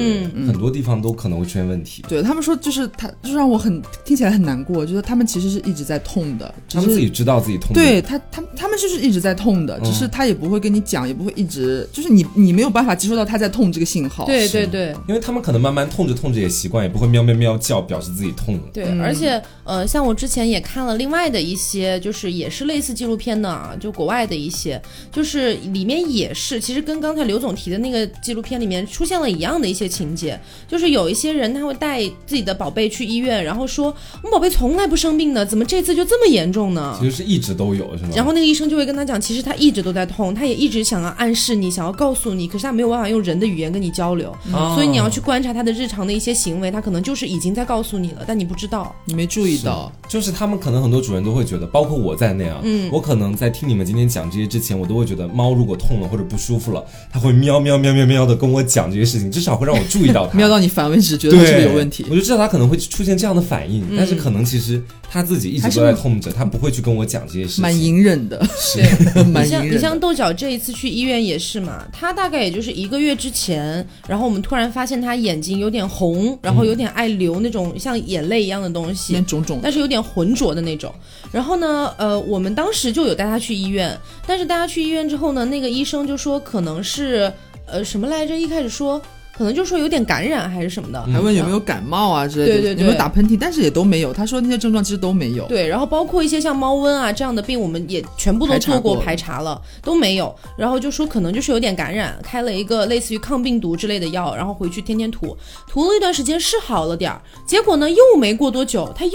[0.47, 2.05] 很多地方都可能会出现问题。
[2.09, 4.87] 对他们说，就是他，就让我很听起来很难过。
[4.87, 7.73] 就是他们其实是一直在痛的，他们自己知道自己痛。
[7.73, 14.25] 对他，他他们就是一直在痛的，只是他也不会跟你讲，也不会一直，就是你你没有办法接收到他在痛这个信号。
[14.27, 18.63] 对对对，因为他们可能慢慢痛着痛着也习惯，也不会喵喵喵叫表示自己痛了。
[18.73, 29.47] 对，而且呃，像我之前也看了另外的一些，就是也是类似纪录片的啊，就国外的一些，就是里面也是，其实跟刚才刘总提的那个纪录片里面出现了一样。
[29.57, 33.87] 的一些情节，就是有一些人他会带自己的宝贝去医院，然后说
[34.21, 36.95] 我们宝贝从来不生病的，怎么这次就这么严重呢？
[37.01, 38.11] 其实是一直都有，是吗？
[38.15, 44.35] 然后那个医生生就会跟他讲，其实他一直都在痛，他也一直想要暗示你，想要告诉你，可是他没有办法用人的语言跟你交流，
[44.75, 49.93] 所以你要去观察他的日常的一些行为，他可能就是已经在告诉你了，但你不知道，你没注意到。
[50.09, 62.05] 就是他们可能很多主人都会觉得，包括我在内啊，嗯，我可能在听你们今天讲这些之前，我都会觉得猫如果痛了或者不舒服了，它会喵喵喵喵喵的跟我讲这些事情，至少会让我注意到他， 瞄到你烦为止，觉得是有问题。
[62.11, 68.45] 我就知道他可能会出现这样的反应，但是可能其实他自己一直都在痛着，他不会去跟我讲这些事情，蛮隐忍的。
[68.59, 68.81] 是，
[69.25, 80.93] 你像你像豆角这一次去医院也是嘛，他大概也就是一个月之前，然后我们突然发现他眼睛有点红，然后有点爱流那种像眼泪一样的东西，肿肿，但是有点浑浊的那种。
[81.33, 87.33] 然后呢，呃，我们当时就有带他去医院，但是带他去医院之后呢，那个医生就说可能是，
[87.67, 88.37] 呃，什么来着？
[88.37, 89.03] 一开始说。
[89.37, 94.13] 可能就说有点感染还是什么的，还问有没有感冒啊之类的，对对对，有没有打喷嚏，但是也都没有。
[94.13, 95.45] 他说那些症状其实都没有。
[95.47, 100.35] 对，然后包括一些像猫瘟啊这样的病，我们也全部都做过排查了，都没有。
[100.57, 105.37] 然后就说可能就是有点感染，开了一个类似于抗病毒之类的药，然后回去天天涂，
[105.69, 109.13] 涂了一段时间是好了点儿，结果呢又没过多久，他又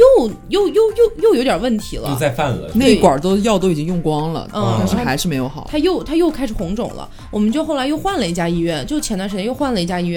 [0.50, 2.70] 又又又又有点问题了，又再犯了。
[2.76, 5.68] 那管都药都已经用光了，嗯，但是还是没有好。
[5.72, 10.11] 他又他又开始红肿了，我们就后来又换了一家医院，就前段时间又换了一家医院，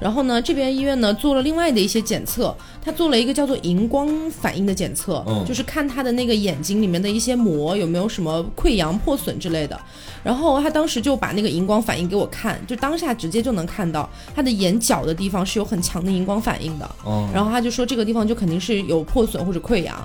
[0.00, 0.40] 然后呢。
[0.42, 9.78] 这边医院呢做了另外的一些检测，他做了一个叫做荧光反应的检测，就是看他的那个眼睛里面的一些膜有没有什么溃疡破损之类的。
[10.24, 16.90] 然后他当时就把那个荧光反应给我看，就当下直接就能看到他的眼角的地方是有很强的荧光反应的。
[17.32, 19.96] 然后他就说这个地方就肯定是有破损或者溃疡。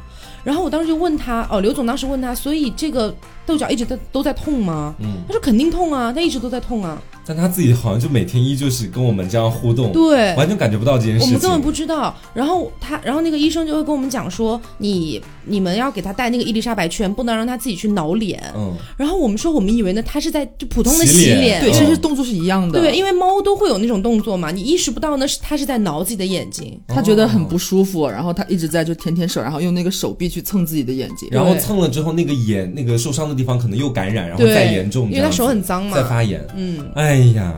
[0.45, 3.13] 然后我当时就问他，哦，刘总当时问他，所以这个
[3.45, 4.95] 豆角一直在都在痛吗？
[4.99, 7.01] 嗯，他说肯定痛啊，他一直都在痛啊。
[7.25, 11.27] 但他自己好像就每天依旧是跟我们这样互动，对，完全感觉不到这件事情。
[11.27, 12.15] 我们根本不知道。
[12.35, 18.41] 然后他，然后那个医生就会跟我们讲说，你你们要给他戴那个伊丽莎白圈，不能让他自己去挠脸。
[18.55, 18.73] 嗯。
[18.97, 22.79] 然后我们说，我们以为呢，他是在就普通的洗脸，对，其实动作是一样的。
[22.79, 36.45] 对，因为猫都会有那种动作嘛，你意识不到那是他是在挠自己的眼睛，他觉得很不舒服，然后他一直在就舔舔手，然后用那个手臂去蹭自己的眼睛，然后蹭了之后，那个眼那个受伤的地方可能又感染，然后再严重，因为他手很脏嘛，再发炎。
[36.55, 36.89] 嗯。
[36.95, 37.53] 哎呀。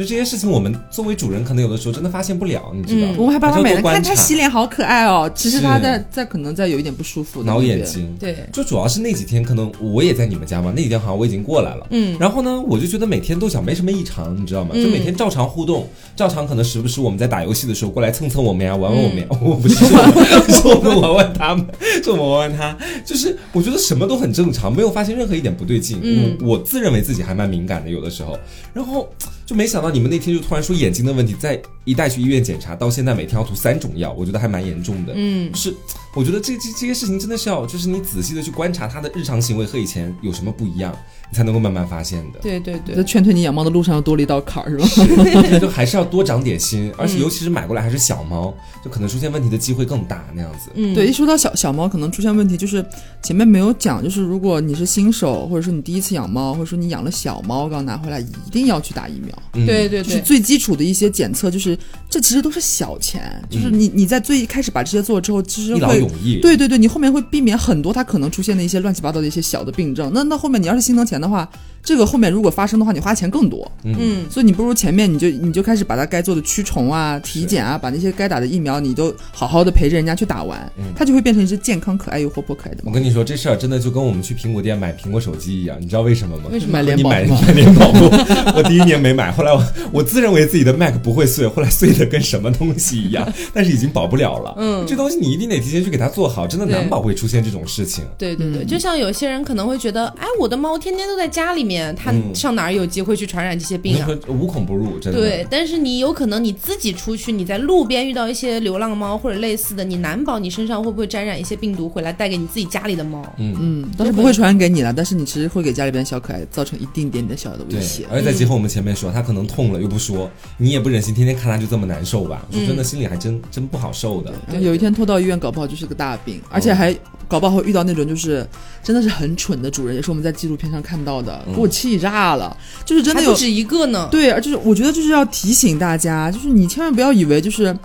[0.00, 3.08] 就这些事情，我们作为主人，可能有的时候真的发现不了，你知道？
[3.18, 5.30] 我们还帮他美了，看他洗脸好可爱哦。
[5.34, 8.16] 其实他在在可能在有一点不舒服，挠眼睛。
[8.18, 10.72] 对，就主要是那几天，可能我也在你们家嘛。
[10.74, 12.16] 那几天好像我已经过来了，嗯。
[12.18, 14.74] 然后呢，我就觉得每天都想没什么异常，你知道吗？
[14.74, 15.86] 就每天照常互动，
[16.16, 19.26] 照常可能时不时我们在打游戏的时候过来蹭蹭我们呀，玩玩我们呀。
[19.42, 19.84] 我不是，
[20.48, 21.66] 是我们玩玩他们，
[22.02, 22.74] 是我们玩玩他。
[23.04, 26.00] 就是我觉得什么都很正常，没有发现任何一点不对劲。
[26.02, 28.38] 嗯，我自认为自己还蛮敏感的，有的时候。
[28.72, 29.06] 然后。
[29.50, 35.12] 就没想到你们那天就突然说眼睛的问题，在一带去医院检查，到现在每天要涂三种药，我觉得还蛮严重的。
[35.16, 35.74] 嗯，是，
[36.14, 40.96] 我觉得这这这些事情真的是要，就是你仔细的去观察他的日常行为和以前有什么不一样。
[41.32, 42.40] 才能够慢慢发现的。
[42.40, 45.58] 对对对，在劝退你养猫的路上又多了一道坎儿，是吧？
[45.60, 48.52] 就还是要多长点心，而且 尤其是买过来还是小猫，
[48.84, 50.70] 就可能出现问题的机会更大那样子。
[50.74, 52.84] 嗯，对，一说到小小猫可能出现问题，就是
[53.22, 59.36] 前面没有讲，就是如果你是新手，或者说你第一次养猫，或者说你养了小猫刚拿回来，一定要去打疫苗。
[59.52, 66.06] 对对对，就是最基础的一些检测，就是这其实都是小钱，就是你你在最一开始把这些做了之后，其实会
[66.40, 70.10] 对对对，你后面会避免很多它可能出现的一些乱七八糟的一些小的病症。
[70.14, 71.48] 那那后面你要是心疼钱的话。
[71.82, 73.70] 这个后面如果发生的话，你花钱更多。
[73.84, 82.90] 嗯，所以你不如前面你就你就开始把它该做的驱虫啊、体检啊，把那些该打的疫苗，你都好好的陪着人家去打完，它就会变成一只健康、可爱又活泼可爱的猫。
[82.90, 86.44] 我跟你说，这事儿真的就跟我们去苹果店买苹果手机一样，你知道为什么吗？
[86.52, 87.90] 为什么你买买联保？
[88.54, 89.62] 我第一年没买，后来我
[89.92, 94.54] 我自认为自己的 Mac 不会碎，后来碎的跟什么东西一样， 但是已经保不了了。
[94.58, 98.04] 嗯，这东西你一定得提前去给它做好，真的难保会出现这种事情。
[98.18, 102.50] 对对对，就像有些人可能会觉得，哎，我的猫天天都在家里面，它上。
[102.50, 104.08] 哪儿有机会去传染这些病啊？
[104.26, 105.20] 无孔不入，真的。
[105.20, 113.22] 对，但是你有可能你自己出去，你在路边遇到一些流浪猫或者类似的，你难保你身上会不会沾染一些病毒回来带给你自己家里的猫？
[113.38, 118.04] 嗯嗯，但是不会传染给你了，但是你其实会给家里边小可爱造成一丁点点小的威胁。
[118.10, 120.28] 而且再结合我们前面说，他可能痛了又不说，
[120.58, 122.44] 你也不忍心天天看他就这么难受吧？
[122.50, 124.34] 说真的，心里还真真不好受的。
[124.60, 126.92] 有一天拖到医院，搞不好就是个大病，而且还
[127.28, 128.44] 搞不好会遇到那种就是
[128.82, 133.22] 真的是很蠢的主人，也是我们在纪录片上看到的，给我气炸了，就是真的。
[133.22, 137.76] 不止一个呢，对，而就是我觉得就是要提醒大家，就是你千万不要以为就是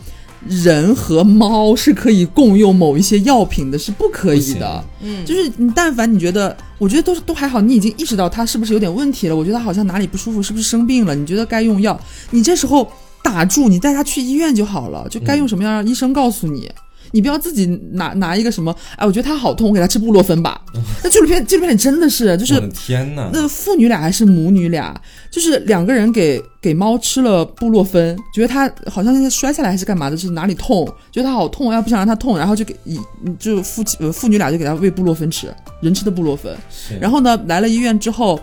[0.48, 4.84] 人和猫是可以共用某一些药品的，是不可以的。
[5.02, 9.36] 嗯，就是你但凡你觉得，我觉得都是都还好，你已经意识到它是不是有点问题了？
[9.36, 11.14] 我觉得好像哪里不舒服，是不是生病了？
[11.14, 12.00] 你觉得该用药，
[12.32, 12.90] 你这时候
[13.24, 16.72] 打住，你带它去医院就好了，就该用什么样让医生告诉你。
[17.16, 20.60] 你不要自己拿拿一个什么，哎，我觉得它好痛，我给它吃布洛芬吧。
[21.02, 24.94] 那纪录片纪录片里真的是，就是天呐，那父女俩还是母女俩，
[25.32, 33.00] 就是两个人给给猫吃了布洛芬，觉得它好像是摔下来还是干嘛的，是哪里痛，觉得它好痛，要不想让它痛，然后就给一
[33.40, 35.48] 就父亲呃父女俩就给它喂布洛芬吃，
[35.82, 36.54] 人吃的布洛芬。
[37.00, 38.38] 然后呢，来了医院之后，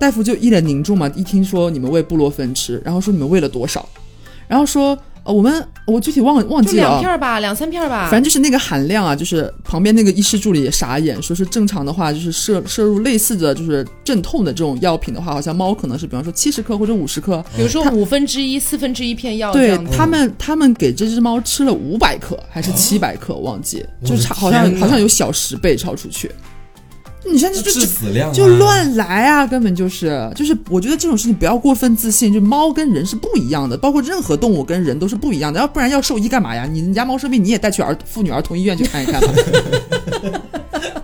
[0.00, 3.86] 大夫就一脸凝重嘛，一听说你们喂布洛芬吃，然后说你们喂了多少，
[4.48, 4.98] 然后说。
[5.24, 26.30] 呃，我们我具体忘忘记了，两片吧，两三片吧，反正就是那个含量啊，就是旁边那个医师助理也傻眼，说是正常的话，就是摄摄入类似的就是镇痛的这种药品的话，好像猫可能是比方说七十克或者五十克，比如说五分之一、四分之一片药，对他们他们给这只猫吃了五百克还是七百克，忘记，就差好像好像有小十倍超出去。
[27.26, 32.32] 你像这就就乱来啊，根本就是就是，我觉得这种事情不要过分自信。
[32.32, 35.58] 就猫跟人是不一样的，包括任何动物跟人都是不一样的。
[35.58, 36.68] 要不然要兽医干嘛呀？
[36.70, 39.28] 你家猫生病，你也带去儿妇女儿童医院去看一看吧。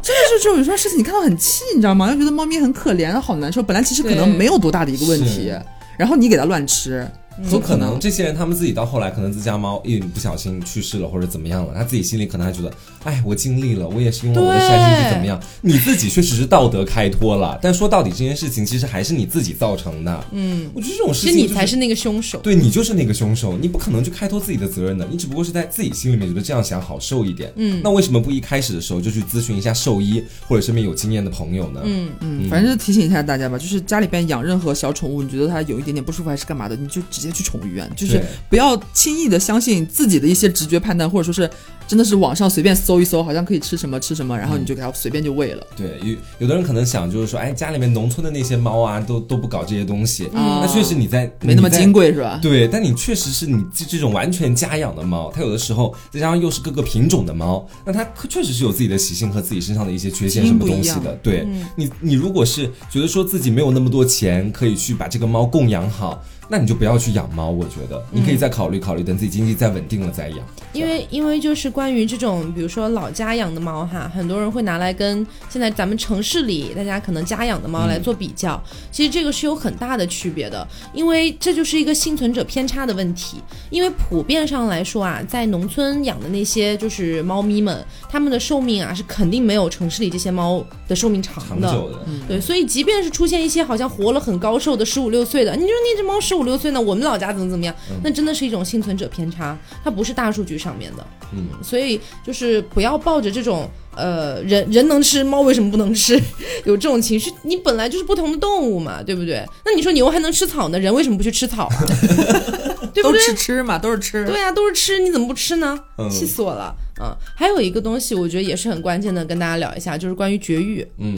[0.02, 2.11] 真的是就有时候事情你看到很气，你知道吗？
[2.12, 3.62] 就觉得猫咪很可怜，好难受。
[3.62, 5.52] 本来其实可能没有多大的一个问题，
[5.96, 7.06] 然后你给它乱吃。
[7.50, 12.72] 有可能这些人他们自己到后来，可能自家猫一不小心去世了或者怎么样了，他自己心里可能还觉得，
[13.04, 15.40] 哎，我尽力了，我也是用了我的善心去怎么样？
[15.62, 20.24] 你自己确实是道德开脱了，但说到底这件事情其实还是你自己造成的。
[20.32, 22.38] 嗯，我觉得这种事情，其实你才是那个凶手。
[22.40, 27.52] 对你就是那个凶手，你不可能去开脱自己的责任的，你只不过是在自己心里面觉得这样想好受一点。
[27.56, 31.80] 嗯，那为什么不一开始的时候就去咨询一下兽医或者身边有经验的朋友呢？
[31.84, 38.22] 嗯嗯，反正就提醒一下大家吧，就是家里边养任何小宠物，你觉得它有一点点不舒服还是干嘛的，你就直接去宠物医院，就是。
[38.48, 41.48] 不要轻易的相信自己的一些直觉判断，或者说是
[41.87, 45.66] 真的是网上随便搜一搜，好像可以吃什么吃什么，然后你就给它随便就喂了。
[45.76, 52.38] 对，有有的人可能想就是说，哎，家里面农村的那些猫啊，都都不搞这些东西，那确实你在没那么金贵是吧？
[52.42, 61.14] 对，但你确实是你这种完全家养的猫，它有的时候再加上又是各个品种的猫，那它确实是有自己的习性和自己身上的一些缺陷什么东西的。
[61.22, 66.22] 对你，你如果是觉得说自己没有那么多钱可以去把这个猫供养好。
[66.50, 70.38] 那你就不要去养猫，我觉得你可以再考虑考虑，等自己经济再稳定了再养。
[70.72, 78.60] 因为因为就是关于这种，比如说老家养的猫哈，很多人会拿来跟现在咱们城市里大家可能家养的猫来做比较，
[78.90, 83.36] 其实这个是有很大的区别的，因为这就是一个幸存者偏差的问题。
[83.70, 91.84] 因为普遍上来说啊，在农村养的那些就是猫咪们，它们的寿命啊是肯定没有城市里这些猫的寿命长的。
[92.26, 96.39] 对，所以即便是出现一些好像活了很高寿的十五六岁的，你说那只猫十五。
[96.40, 97.74] 五六岁呢，我们老家怎么怎么样？
[98.03, 101.07] 那真的是一种幸存者偏差，它不是大数据上面的。
[101.33, 106.20] 嗯，所以就是不要抱着这种呃人人能吃猫为什么不能吃
[106.64, 107.31] 有这种情绪。
[107.44, 109.44] 你本来就是不同的动物嘛，对不对？
[109.64, 111.76] 那你说牛还能吃草呢，人为什么不去吃草啊？
[112.92, 113.12] 对不对？
[113.12, 114.26] 都吃吃嘛，都是吃。
[114.26, 115.79] 对啊，都是吃，你怎么不吃呢？
[116.11, 116.74] 气死我了。
[117.00, 120.87] 嗯，还有一个东西，我觉得也是很关键的，跟大家聊一下，就是关于绝育。
[120.98, 121.16] 嗯。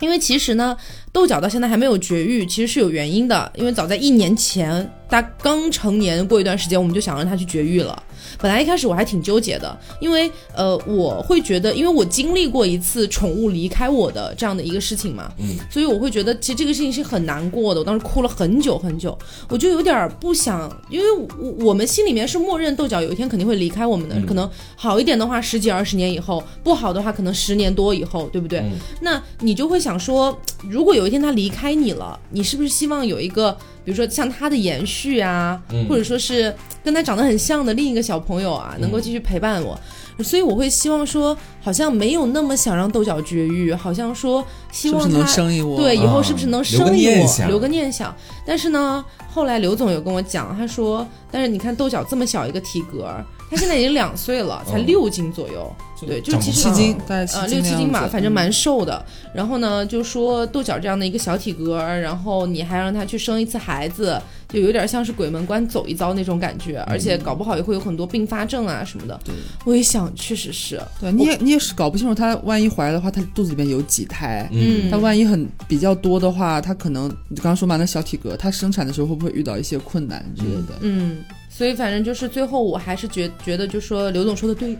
[0.00, 0.76] 因为其实呢，
[1.12, 3.50] 豆角到现在还没有绝育，其实是有原因的。
[3.54, 8.02] 因为早在一年前，它刚成年过一段时间，我们就想让它去绝育了。
[8.40, 17.80] 本来一开始我还挺纠结的，因为呃，我会觉得，因为我经历过一次宠物离开我的这样的一个事情嘛，嗯，所以我会觉得其实这个事情是很难过的。
[17.80, 19.16] 我当时哭了很久很久，
[19.48, 21.04] 我就有点不想，因为
[21.38, 28.62] 我我们心里面是默认豆角有一天肯定会离开我们的，可能好一点的话十几二十年以后，不好的话可能十年多以后，对不对？
[29.00, 30.36] 那你就会想说，
[30.68, 33.56] 如果有一天他离开你了，你是不是希望有一个？
[33.84, 39.78] 比如说像他的延续啊，或者说是跟他长得很像的另一个小朋友啊，能够继续陪伴我，
[40.22, 45.26] 所以我会希望说，好像没有那么想让豆角绝育，好像说希望他
[45.76, 48.14] 对以后是不是能生一我，留个念想。
[48.46, 53.14] 但是呢，后来刘总有跟我讲，他说，但是你看豆角这么小一个体格。
[53.50, 55.72] 他现在已经两岁了，才六斤左右，
[56.06, 59.04] 对，就其实七斤，呃，六七斤吧，反正蛮瘦的。
[59.32, 69.18] 然后呢，就说豆角这样的一个小体格，然后你还让他去生一次孩子，就有点像是鬼门关走一遭那种感觉，而且搞不好也会有很多并发症啊什么的。
[69.24, 70.80] 对，我一想，确实是。
[71.00, 74.48] 对，你也你也是搞不清楚，他万一怀的话，他肚子里面有几胎？
[74.52, 80.74] 嗯，他万一很比较多的话，他可能你刚刚说嘛，那小体格，他生产的时候会不会遇到一些困难之类的？
[80.80, 81.18] 嗯。
[81.56, 84.76] 所以反正就是最后我还是觉觉得，就说刘总说的对，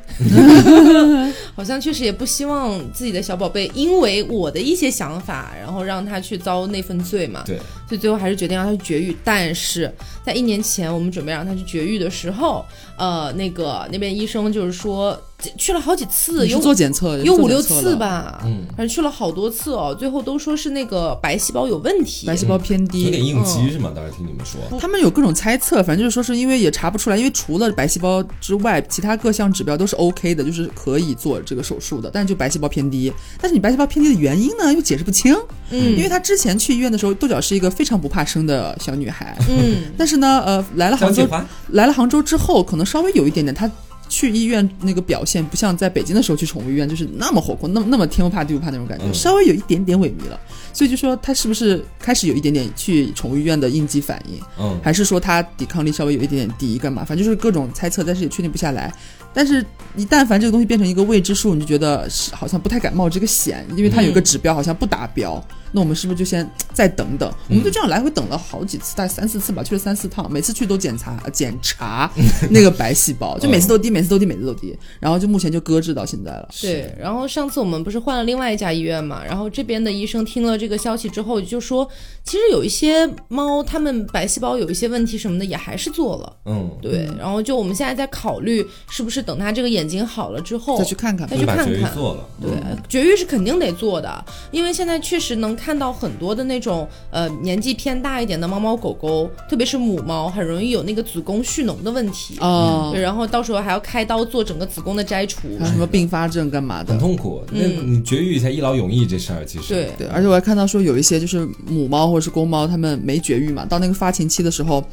[1.54, 7.44] 好像确实也不希望自己的小宝贝因为我的一些想法，然后让他去遭那份罪嘛。
[7.46, 7.56] 对，
[7.88, 9.16] 所以最后还是决定让他去绝育。
[9.22, 9.88] 但是
[10.24, 12.64] 在一年前我们准备让他去绝育的时候，
[12.98, 15.16] 呃，那个那边医生就是说。
[15.56, 23.92] 去了好几次，有做检测，有五六次吧，嗯，反正去了好多次哦，最后都说是那个白细胞有问题，白细胞偏低，有点应激是吗？
[23.94, 35.34] 当时听你们说，他们有各种猜测，反正就是说是因为也查不出来，因为除了白细胞之外，其他各项指标都是 OK 的，就是可以做这个手术的，但是就白细胞偏低，但是你白细胞偏低的原因呢，又解释不清，
[35.70, 41.26] 嗯，因为他之前去医院的时候，豆角是一个非常不怕生的小女孩，嗯，但是呢，呃，来了杭州，
[41.68, 43.70] 来了杭州之后，可能稍微有一点点，她
[44.08, 50.38] 去医院那个表现不像在北京的时候去宠物医院就是那么活泼，那么那么天不怕地不怕那种感觉，稍微有一点点萎靡了。
[50.74, 57.02] 所以就说他是不是开始有一点点去宠物医院的应激反应，嗯，还是说他抵抗力稍微有一点点低，干嘛？
[57.04, 58.92] 反正就是各种猜测，但是也确定不下来。
[59.36, 59.64] 但是，
[59.96, 65.44] 一旦凡这个东西变成一个未知数，你就觉得是好像不太敢冒这个险，因为它有一个指标好像不达标。
[65.72, 67.28] 那我们是不是就先再等等？
[67.48, 72.08] 我们就这样来回等了好几次，大概三四次吧，去了三四趟，每次去都检查检查
[72.48, 76.48] 那个白细胞，就每次都低，每次都低，每次都低，然后就目前就搁置到现在了。
[76.62, 81.88] 对，然后上次我们不是换了另外一家医院嘛，然后这边的医生听了这个消息之后就说，
[82.22, 86.36] 其实有一些猫它们白细胞有一些问题什么的也还是做了。
[86.44, 91.94] 嗯，对，然后就我们现在在考虑是不是等它这个眼睛好了之后再去看看，再去看看。
[91.94, 92.50] 做了对，
[92.86, 95.54] 绝育是肯定得做的，因为现在确实能。
[95.54, 102.90] 看到很多的那种呃年纪偏大一点的猫猫狗狗，特别是母猫，很容易有那个子宫蓄脓的问题啊。
[102.92, 107.42] 对，然后到时候还要开刀做整个子宫的摘除，什么并发症干嘛的，很痛苦。
[107.50, 110.06] 那你绝育一下一劳永逸这事儿，其实对对。
[110.08, 114.84] 而且我还看到说有一些就是母猫或者是公猫，它们没绝育嘛，到那个发情期的时候。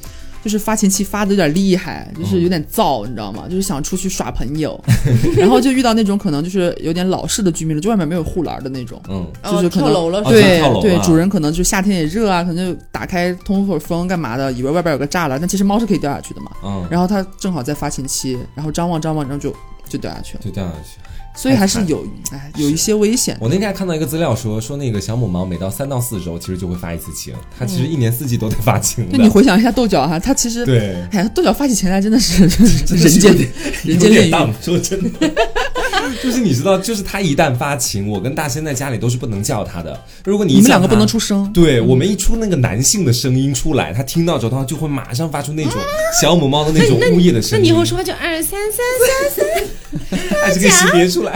[0.43, 3.43] 就是发情期发的有点厉害，就是有点燥，你知道吗？
[3.47, 4.83] 就是想出去耍朋友，
[5.37, 9.93] 然后就遇到那种可能就是有点老式的居民楼，就外面没有护栏的那种，嗯，就是可能
[10.23, 19.55] 对对，主人可能就夏天也热啊，可能就打开通会儿风干嘛的，以为外边有个栅栏，但其实猫是可以掉下去的嘛，嗯，然后它正好在发情期，然后张望张望，然后就
[19.87, 20.97] 就掉下去了，就掉下去。
[21.35, 23.37] 所以还是有，哎，有一些危险。
[23.39, 27.33] 我那天还看到一个资料说，说那个小母猫每到三到四周，其实就会发一次情。
[27.57, 29.07] 它其实一年四季都在发情。
[29.11, 32.43] 那你回想一下豆角哈，它其实对，哎呀，豆角发起情来真的是
[32.95, 33.35] 人间
[33.83, 34.53] 人间炼狱。
[34.61, 35.29] 说真的，
[36.21, 39.99] 就是你知道，就是它一旦发情，我跟大仙在家里都是不能叫它的。
[40.25, 45.73] 如果你你们两个不能出声，对我们一出那个男性的声音出来，它听到之后，它就会马上发出那种
[46.21, 47.59] 小母猫的那种呜咽的声音。
[47.59, 48.77] 那你以后说话就二三三
[49.31, 49.63] 三三，
[50.41, 51.33] 还是可以识别出来。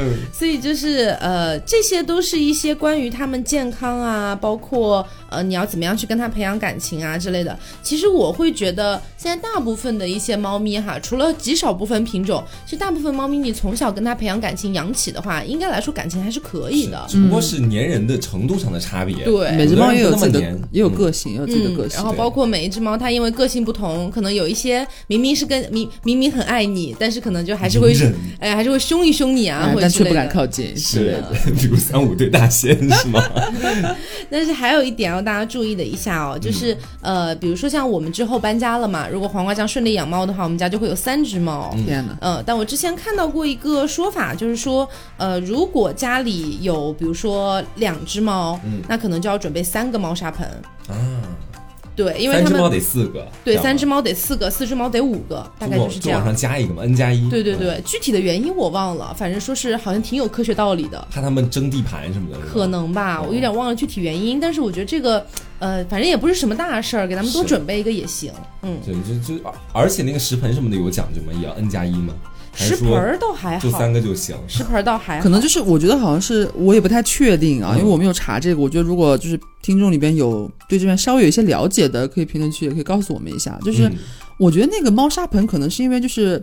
[0.00, 7.56] 嗯，所以就是呃，这些都是一些关于他们健康啊，包括呃，你要怎么样去跟他培养感情啊之类的。
[7.82, 17.04] 其实我会觉得，现在大部分的一些猫咪哈，除了极少部分品种，其实大部分猫咪你从小跟它培养感情养起的话，应该来说感情还是可以的。
[17.08, 19.24] 只不过是粘人的程度上的差别。
[19.24, 20.40] 对，每只猫也有自己的
[20.72, 21.96] 也有个性，有自己的个性。
[21.96, 27.90] 然后包括每一只猫，它因为个性不同，可能有一些明明是跟明明明很爱你，但是可能就还是会。
[28.38, 30.76] 哎，还是会凶一凶你啊，但却不敢靠近。
[30.76, 31.22] 是，
[31.58, 33.22] 比如三五对大仙是吗？
[34.30, 41.74] 但是还有一点要大家注意的一下哦，就是呃，比如说像我们之后搬家了嘛，如果黄瓜酱顺利养猫的话，我们家就会有三只猫。
[41.84, 42.16] 天哪！
[42.20, 50.46] 嗯，但我之前看到过一个说法，就是说，呃，如果家里有比如说两只猫，那可能就要准备三个猫砂盆
[50.88, 50.94] 啊。
[51.96, 56.20] 对，因为三只猫得四个，对，三只猫得四个，四只猫得五个，大概就是这样。
[56.20, 57.28] 往上加一个嘛，n 加一。
[57.28, 61.08] 对对对，具体的原因我忘了，反正说是好像挺有科学道理的。
[61.10, 62.38] 怕他们争地盘什么的。
[62.38, 65.26] 可能吧，我有点忘了具体原因，但是我觉得这个，
[65.58, 68.32] 呃，反正也不是什么大事儿，给他们多准备一个也行。
[68.62, 71.32] 嗯，对，就就而且那个食盆什么的有讲究吗？
[71.38, 72.14] 也要 n 加一吗？
[72.64, 74.36] 食盆儿倒还好，就三个就行。
[74.46, 78.60] 食盆儿倒还好，可能就是我觉得好像是我也不太确定啊，因为我没有查这个。
[78.60, 83.58] 我觉得如果就是听众里边有对这边稍微有一些了解的，可以评论区也可以告诉我们一下。
[83.64, 83.90] 就是
[84.38, 86.42] 我觉得那个猫砂盆可能是因为就是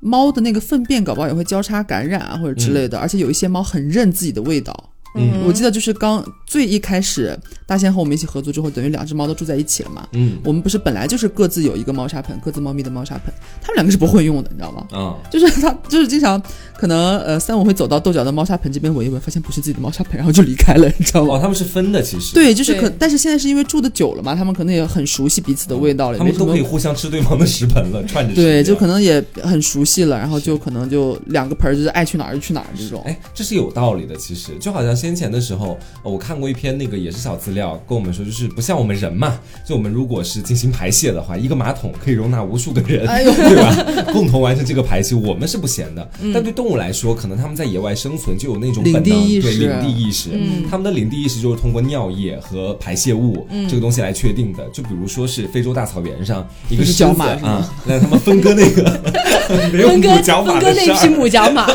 [0.00, 4.90] 猫的那个粪便搞不好也会交叉感染啊或者之类的，而且有一些猫很认自己的味道。
[5.14, 10.06] 嗯，我记得就是刚最一开始，大仙和我们一起合作之后，等于两只猫都住在一起了嘛。
[10.12, 14.86] 嗯，我们不是本来就是各自有一个猫砂盆，各自猫咪的猫砂盆，他们两个是不会用的，你知道吗？
[14.90, 16.40] 啊，就是他就是经常
[16.84, 21.34] 可能呃三五会走到豆角的猫砂盆这边闻一闻，发现不是自己的猫砂盆，然后就离开了， 你知道吗？
[21.34, 33.02] 哦，他们是分的，其实对，就是可，但是现在是因为住的久了嘛，他们可能也很熟悉彼此的味道了，他们都可以互相吃对方的食盆了，串着对，就可能也很熟悉了，然后就可能就两个盆就是爱去哪儿就去哪儿这种。
[33.06, 35.78] 哎，这是有道理的，其实就好像先前的时候。
[36.02, 44.12] 我看过一篇那个也是小资料，跟我们说就是不像我们人嘛，就我们如果是进行排泄的话，一个马桶可以容纳无数个人， 对吧？
[44.12, 46.06] 共同完成这个排泄，我们是不闲的。
[46.34, 50.30] 但对动物物来说，可能他们在野外生存就有那种领地意识，对领地意识。
[50.32, 54.68] 嗯，他们的领地意识就是通过尿液和排泄物这个东西来确定的。
[54.70, 58.82] 就比如说是非洲大草原上一个角马啊，让他们分割那个
[59.48, 60.08] 分割
[60.42, 61.68] 分割那匹母角马。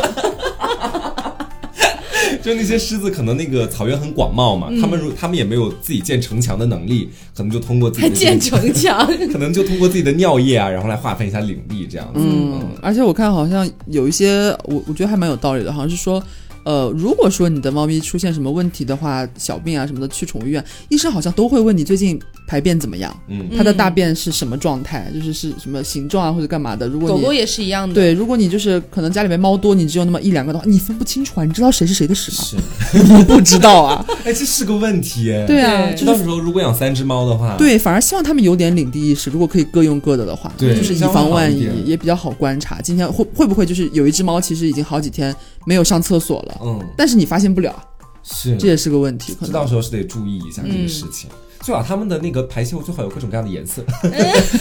[2.42, 12.20] 就那些狮子，可能那个草原很广袤嘛，他们如他们也没有自己建城墙的能力，可能就通过自己的建城墙， 可能就通过自己的尿液啊，然后来划分一下领地这样子。
[12.22, 16.22] 嗯，而且我看好像有一些，我我觉得还蛮有道理的，好像是说。
[16.64, 26.86] 呃，如果说你的猫咪出现什么问题的话，小病啊什么的，去宠物医院，医生好像都会问你最近排便怎么样，嗯，它的大便是什么状态，就是是什么形状啊或者干嘛的。
[26.86, 32.60] 如果狗狗也是一样的，对，如果你就是可能家里面猫多，你只有那么一两个的话，你分不清楚啊，你知道谁是谁的屎吗？
[32.92, 35.46] 是，你不知道啊， 哎，这是个问题哎。
[35.46, 42.80] 对啊，就到时候如果养三只猫的话，对，反而希望他们有点领地意识，如果可以各用各的的话，对，就是以防万一，也比较好观察。
[42.80, 45.34] 今天会会不会就是有一只猫其实已经好几天。
[45.66, 47.74] 没有上厕所了，嗯，但是你发现不了，
[48.22, 51.28] 是，这也是个问题，这到时候是得注意一下这个事情。
[51.62, 53.84] 最好他们的那个排泄物最好有各种各样的颜色，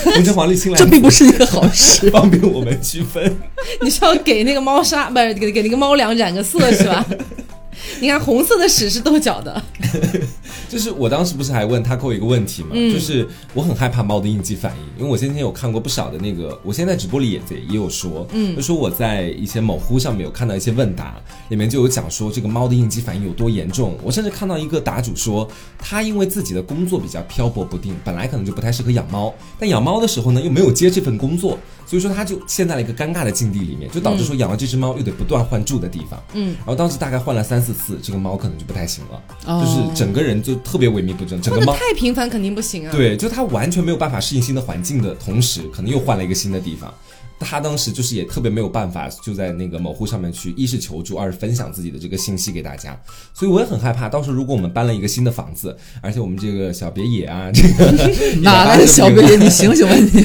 [0.04, 3.38] 红橙黄绿青蓝，这并不是一个好事， 方便我们区分。
[3.82, 7.06] 你是要给那个猫砂，不是给给那个猫粮染个色是吧？
[7.99, 9.61] 你看红色的屎是豆角的，
[10.69, 21.15] 就是我当时不是还问他扣一个问题嘛，就是我很害怕猫的应激反应，因为我先前有看过不少的那个，我现在直播里也也也有说，嗯，就说我在一些某乎上面有看到一些问答，
[21.49, 31.57] 里面就有讲说这个猫的应激反应有多严重，我甚至看到一个答主说他因为自己的工作比较漂泊不定，本来可能就不太适合养猫，但养猫的时候呢又没有接这份工作。
[31.90, 41.42] 所以说他就陷在了一个尴尬的境地里面，就导致说养了这只猫又得不断换住的地方，嗯，然后当时大概换了三四次，这个猫可能就不太行了，就是整个人就特别萎靡不振。
[41.42, 42.92] 整个猫太频繁肯定不行啊。
[42.92, 46.94] 对，就它完全没有办法适应新的环境的同时，可能又换了一个新的地方。
[47.40, 53.00] 他当时就是也特别没有办法，就在那个某乎上面去，一是求助，二是分享自己的这个信息给大家。
[53.34, 57.92] 所以我也很害怕，到时候如果我们搬了一个新的房子，而且我们这个小别野啊，这个
[58.42, 59.38] 哪来的小别野？
[59.38, 60.24] 你醒醒吧你！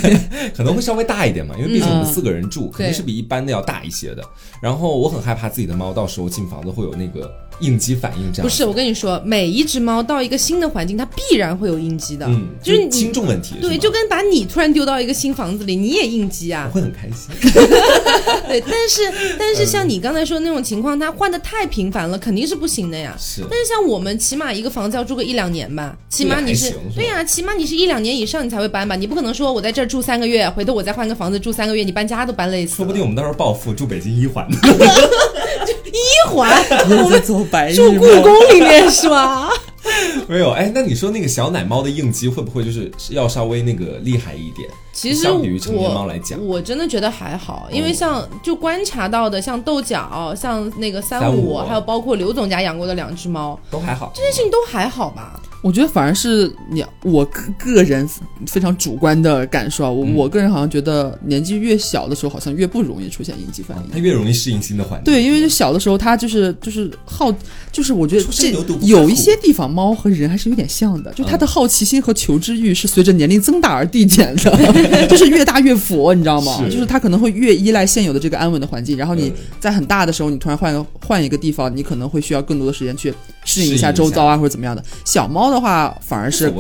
[0.56, 4.24] 可能会稍微大一点嘛，因为毕竟我们四个人住，肯定是比一般的要大一些的。
[4.60, 7.30] 然后我很害怕自己的猫到时候进房子会有那个。
[7.60, 17.34] 应激反应这样不是我跟你说，每一只猫到一个新的环境，它必然会有应激的，嗯，就是轻重问题，对，就跟把你突然丢到一个新房子里，你也应激啊，会很开心，
[18.48, 34.46] 对，但是但是像你刚才说的那种情况，它换的太频繁了，肯定是不行的呀，是，但是像我们起码一个房子要住个一两年吧，起码你是对呀，起码你是一两年以上你才会搬吧，你不可能说我在这儿住三个月，回头我再换个房子住三个月，你搬家都搬累死，说不定我们到时候暴富住北京一环。
[35.94, 36.50] 一环，
[37.02, 39.48] 我们住故宫里面是吗？
[40.26, 44.68] 没有，哎，那你说那个小奶猫的应激会不会就是要稍微那个厉害一点？
[44.94, 55.38] 其实相比于成年猫来讲，我真的觉得还好，因为像就观察到的，像豆角，像那个三五，还有包括刘总家养过的两只猫，都还好，这件事情都还好吧。
[55.64, 58.06] 我觉得反而是你我个个人
[58.46, 65.10] 非常主观的感受啊，我我个人好像觉得年纪越小的时候，好像越不容易出现应激反应，他越容易适应新的环境。
[65.10, 67.34] 对，因为小的时候他就是就是好，
[67.72, 68.52] 就是我觉得这
[68.82, 76.62] 有一些地方猫和人还是有点像的，就他的好奇心和求知欲是随着年龄增大而递减的， 就是越大越佛，你知道吗？
[76.70, 83.14] 就是他可能会越依赖现有的这个安稳的环境，然后你在很大的时候，你突然换个换一个地方，你可能会需要更多的时间去
[83.46, 84.84] 适应一下周遭啊，或者怎么样的。
[85.06, 85.53] 小猫。
[85.54, 86.52] 的话反而是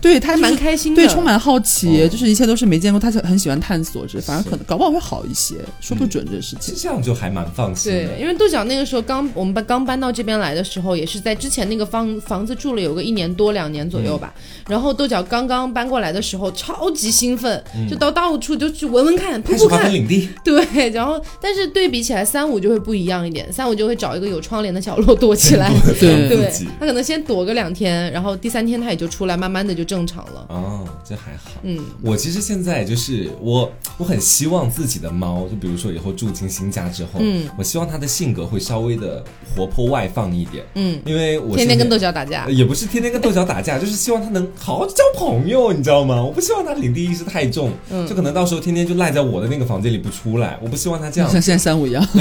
[0.00, 6.74] 对他蛮开心，的，对充满好奇，就是一切都是没见过，他就很喜欢探索，这反而可能搞不好会好一些，说不准这事情。
[6.76, 7.92] 这样就还蛮放心。
[7.92, 14.32] 对，因为豆角那个时候刚我们搬刚搬到这边来的时候，也是在之前那个房房子住了有个一年多两年左右吧。
[14.68, 19.92] 然后豆角刚刚搬过来的时候超级兴奋，就到到处就去闻闻看、扑扑看。
[19.92, 20.28] 领地。
[20.42, 25.70] 对，然后但是对比起来，三五就会不一样一点，三五就会找一个有窗帘的角落躲起来。
[26.00, 28.37] 对对，他可能先躲个两天，然后。
[28.40, 30.46] 第三天它也就出来，慢慢的就正常了。
[30.48, 31.50] 哦，这还好。
[31.62, 39.22] 嗯，我其实现在就是我，我很希望自己的猫，就比如说以后住进新家之后，嗯，我希望它的性格会稍微的
[39.54, 40.64] 活泼外放一点。
[40.74, 46.22] 嗯，因为我天天跟豆角打架，也不是天天跟豆角打架， 就是希望它能好好交朋友，你知道吗？
[46.22, 50.58] 我不希望它领地意识太重，嗯就可能到时候天天就赖在我的那个房间里不出来。
[50.62, 52.06] 我不希望它这样，像现在三五一样。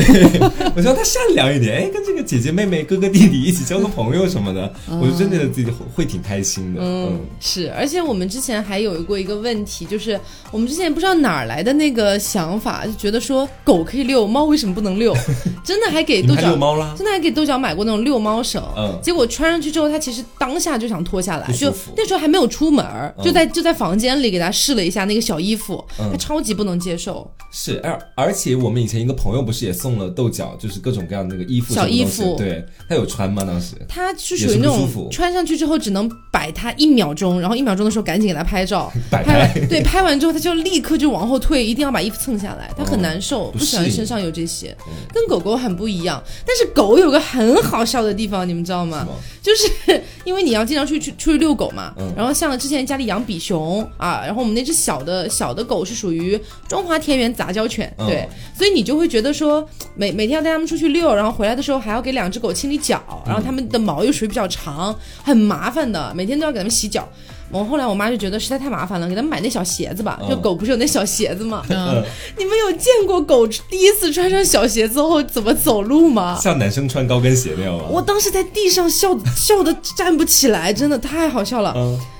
[0.76, 6.07] 我希望它善良一点，哎，跟这个姐姐妹妹、哥哥弟弟一起交个朋友什么的， 我就真的自己会。
[6.08, 10.20] 挺开心的，嗯，是，而且我们之前还有过一个问题，就是
[10.51, 15.16] 我们之前不知道哪儿来的那个想法，就觉得说狗可以遛，猫为什么不能遛？
[15.64, 22.86] 真的还给豆角猫啦，真的还给豆角买过那种遛猫绳，嗯，结果穿上去之后，它其实当下就想脱下来，就那时候还没有出门，
[23.24, 27.30] 就在就在房间里给他试了一下那个小衣服，他超级不能接受。
[27.51, 33.43] 是，而而且我们以前一个朋友不是也送了豆角，就是各种各样的那个衣服，小衣服，对他有穿吗？
[33.43, 33.76] 当时？
[33.88, 44.76] 他是属于那种穿上去之后只能摆它一秒钟，然后一秒钟的时候赶紧给它拍照， 摆拍，对，拍完之后它就立刻就往后退，一定要把衣服蹭下来，它很难受，不喜欢身上有这些，
[45.14, 46.22] 跟狗狗很不一样。
[46.46, 49.08] 但是狗有个很好笑的地方，你们知道吗？
[49.42, 58.28] 就是因为你要经常出去出去遛狗嘛，然后像之前家里养比熊啊，然后我们那只小的小的狗是属于中华田园杂交犬，对，
[58.58, 59.66] 所以你就会觉得说
[59.96, 67.07] 每每天要带它们出去遛，然后回来的时候还要给两只狗清理脚，然后它们的毛又属于比较长，很麻烦的，每天都要给它们洗脚。
[67.49, 70.19] 我后来我妈就觉得实在太麻烦了，给他们买那小鞋子吧。
[70.30, 71.63] 就狗不是有那小鞋子吗？
[72.38, 76.38] 你们有见过狗第一次穿上小鞋子后怎么走路吗？
[76.41, 77.84] 像男生穿高跟鞋那样吗？
[77.89, 81.73] 我当时在地上笑笑的站不起来，真的太好笑了。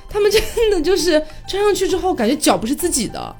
[0.10, 0.42] 他们真
[0.72, 3.36] 的就是穿上去之后，感觉脚不是自己的，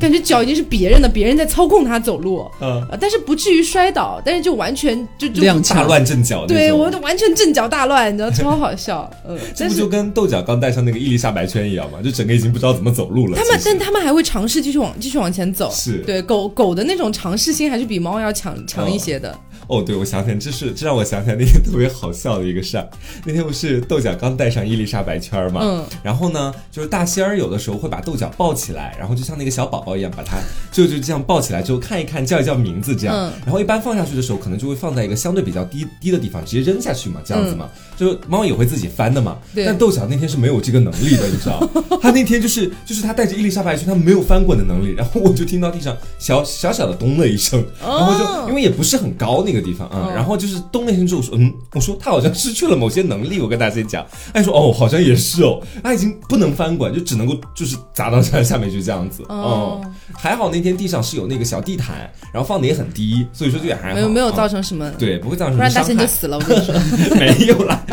[0.00, 2.48] 感觉脚已经是别人的，别人在操控他走路。
[2.60, 6.46] 嗯，但是不至于摔倒，但是就完全就就大乱阵脚。
[6.46, 9.10] 对我完全阵脚大乱，你知道超好笑。
[9.26, 11.98] 嗯， 这不就跟豆角刚戴上那个伊丽莎白圈一样吗？
[12.02, 13.36] 就整个已经不知道怎么走路了。
[13.36, 15.70] 他们但他们还会尝试继续往继续往前走。
[15.72, 19.30] 是对狗狗的那种尝试性还是比猫要强强一些的。
[19.30, 19.38] 哦，
[19.82, 22.88] 对，我想起来，这是这让我想起来那天特别好笑的一个事儿。
[23.24, 30.38] 那天不是豆角刚戴上伊丽莎白圈嘛，嗯，然后呢，就是大仙儿有的时候会把豆角抱起来，然后就像那个小宝宝一样，把它
[30.72, 33.30] 就就这样抱起来之后看一看，叫一叫名字这样。
[33.44, 37.68] 然后一般放下去的时候，可能就会放在一个相对比较低低的地方，直接扔下去嘛，这样子嘛。
[37.96, 39.36] 就猫也会自己翻的嘛。
[39.66, 41.60] 但豆角那天是没有这个能力的，你知道？
[42.00, 44.94] 他那天就是就是他带着伊丽莎白圈，他没有翻滚的能力。
[44.96, 53.40] 然后我就听到地上小小小的咚的一声，然后就因为也不是很高那个地方啊，然后就是咚了一声之后说，嗯，我说他好像失去了某些能力。
[53.40, 59.22] 我跟大家讲，哎说哦，好像也是哦，他已经不能翻滚，就只能够就是砸到下下面去这样子。
[59.28, 59.80] 哦，
[60.14, 66.36] 还好那天地上是有那个小地毯，然后放的也很低，所以说就也还好，没有没有造成什么，对，不会造成，不然大仙就死了。
[66.38, 66.74] 我跟你说，
[67.18, 67.84] 没有了。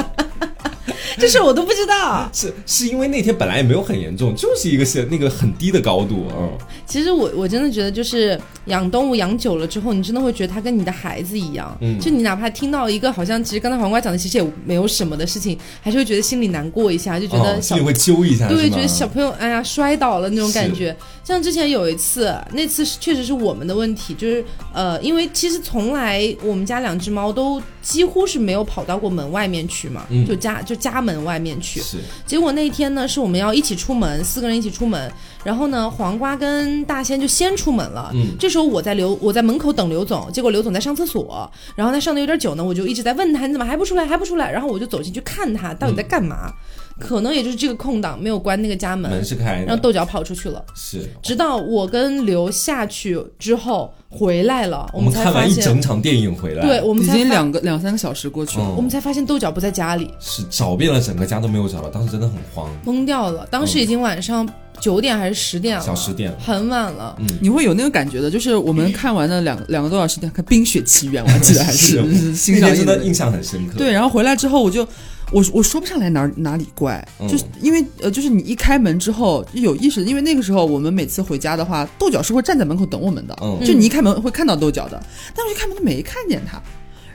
[1.20, 6.50] 这事我都不知道，是是因为那天本来也没有很严重，就是一个是那个很低的高度，嗯。
[6.86, 12.00] 其实我我真的觉得，就是养动物养久了之后，你真的会觉得它跟你的孩子一样，嗯。
[12.00, 20.96] 就你哪怕听到一个好像其实刚才黄瓜讲的其实也没有什么的事情，还是会觉得心里难过一下，就觉得心里会揪一下，对，觉得小朋友哎呀摔倒了那种感觉。
[21.28, 24.42] 像之前有一次，那次是确实是我们的问题，就是
[24.74, 31.82] 呃，因为其实从来我们家两只猫都几乎是没有跑到过门外面去嘛，就家就家门外面去。
[31.82, 31.98] 是。
[32.26, 35.12] 结果那一天呢，是我们要一起出门，四个人一起出门，
[35.44, 38.10] 然后呢，黄瓜跟大仙就先出门了。
[38.14, 38.28] 嗯。
[38.40, 46.54] 这时候我在刘我在门口等刘总，结果刘总在上厕所，然后他上的有点久呢，我就一直在问他你怎么还不出来还不出来，然后我就走进去看他到底在干嘛。
[47.00, 50.64] 可能也就是这个空档没有关那个家门，门是开的，让豆角跑出去了。
[50.76, 63.48] 是，直到我跟刘下去之后回来了，我们才发现一整场电影回来，对我们已经两个两三个小时过去了，我们才发现豆角不在家里，是找遍了整个家都没有找到，当时真的很慌，懵掉了。
[63.52, 64.48] 当时已经晚上
[64.80, 67.16] 九点还是十点了，小十点，很晚了。
[67.20, 72.02] 嗯，你会有那个感觉的，就是我们看完了两两个多小时，看《冰雪奇缘》，我还记得还是
[72.54, 73.78] 那天真的印象很深刻。
[73.78, 74.88] 对，然后回来之后我就。
[75.32, 85.04] 我我说不上来哪哪里怪，就是因为呃，就是你一开门之后有意识，因为那个时候我们每次回家的话，豆角是会站在门口等我们的，就你一开门会看到豆角的，
[85.36, 86.62] 但我一开门都没看见他。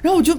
[0.02, 0.34] 然后我就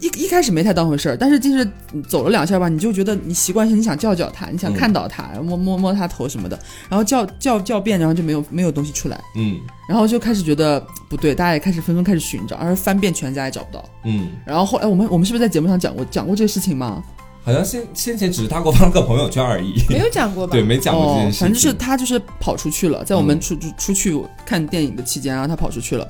[0.00, 1.68] 一一开始没太当回事儿，但是就是
[2.08, 10.78] 走了两下吧，你就觉得你习惯性你想叫叫他，你想看到他，摸摸摸他头什么的，然后叫叫叫遍，然后就没有没有东西出来，嗯，然后就开始觉得
[11.08, 17.02] 不对，大家也开始纷纷开始寻找，而翻遍全家也找不到，嗯，然后后来我们我们是不是在节目上讲过讲过这个事情吗？
[17.44, 20.52] 好像先先前只是他给我发了个朋友圈而已，没有讲过吧？
[20.54, 21.40] 对，没讲过这件事。
[21.40, 26.06] 反正就是他就是跑出去了，在我们出出去看电影的期间，然后他跑出去了。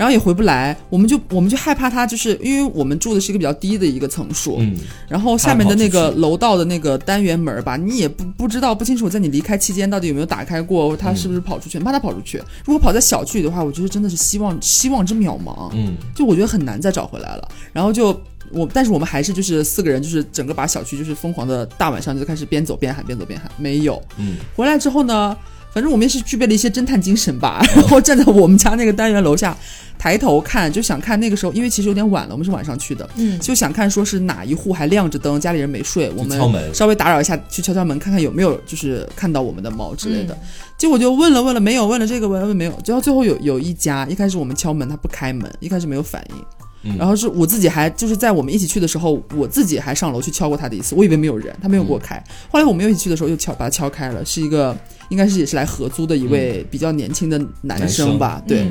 [0.00, 4.74] 然后也回不来，我们就我们就害怕他，就是因为我们住的是一个比较低的一个层数，嗯，
[5.06, 11.78] 然后下面的那个楼道的那个单元门吧，你也不不知道不清楚，在你离开期间到底有没有打开过，他是不是跑出去？
[11.78, 17.46] 怕他跑出去，如果跑在小区里的话，我觉得真的是希望希望之渺茫，嗯，就我觉得很难再找回来了。
[17.70, 18.18] 然后就
[18.52, 25.36] 我，但是我们还是就是四个人，就是整个把小区就是疯狂的大晚上就开始边走边喊，边走边喊，没有，嗯，回来之后呢，
[25.74, 29.54] 反正我们也是具备了一些侦探精神吧，然后站在我们家那个单元楼下。
[30.00, 36.40] 抬头看，就想看那个时候，因为其实有点晚了，我们是晚上去的，嗯，就想看说是哪一户还亮着灯，家里人没睡，我们
[36.72, 40.34] 稍微打扰一下，去敲敲门，看看有没有就是看到我们的猫之类的。
[40.78, 46.96] 结果就问了问了没有，问了这个问问没有，直到最后有有一家，一开始我们敲门他不开门，一开始没有反应。
[46.96, 52.16] 然后是我自己还就是在我们一起去的时候，我自己还上楼去敲过他的一次，我以为没有人，他没有给我开。
[52.50, 54.74] 后来我们又一起去的时候，又敲把他敲开了，是一个
[55.10, 58.66] 应该是也是来合租的一位比较年轻的男生吧，对。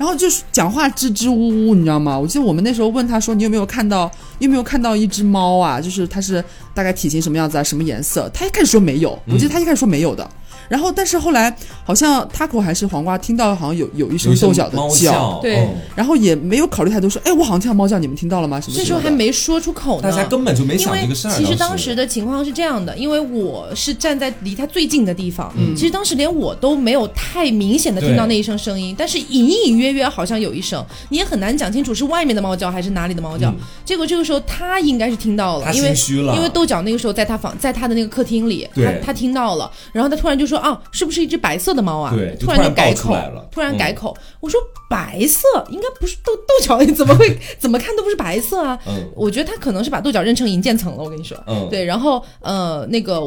[0.00, 2.18] 然后就是讲话支支吾吾，你知道吗？
[2.18, 4.10] 我记得我们那时候问他说：“你有没有看到？
[4.38, 5.78] 你有没有看到一只猫啊？
[5.78, 6.42] 就是它是
[6.72, 7.62] 大概体型什么样子啊？
[7.62, 10.26] 什么颜色？”他一开始说没有，我记得他一开始说没有的。
[10.68, 18.60] 然后，但是后来好像 Taco 还是黄瓜听到好像有有一声豆角的叫，对，然后也没有考虑太多，说，哎，我好像听到猫叫，你们听到了吗？
[18.60, 18.76] 什么？
[18.76, 21.34] 这时候还没说出口呢，大家根本就没想这个事儿。
[21.36, 33.52] 其实当时的情况是这样的，因为我是站在离他最近的地方，其实当时连我都没有太明显的听到那一声声音，但是隐隐约约好像有一声，你也很难讲清楚是外面的猫叫还是哪里的猫叫。
[33.84, 35.94] 结果这个时候他应该是听到了，因为
[36.34, 41.36] 因为豆角那个时候在他房，在他的那个客厅里，他他听到了，然后他突然就说啊，是不是一只？
[41.36, 43.16] 白色的猫啊，对，突然就改口，
[43.50, 44.16] 突然改口。
[44.40, 48.78] 我说白色应该不是豆豆角， 怎么会怎么看都不是白色啊？
[48.86, 51.02] 嗯，我觉得他可能是把豆角认成银渐层了。
[51.02, 53.22] 我跟你说，嗯，对，然后呃，那个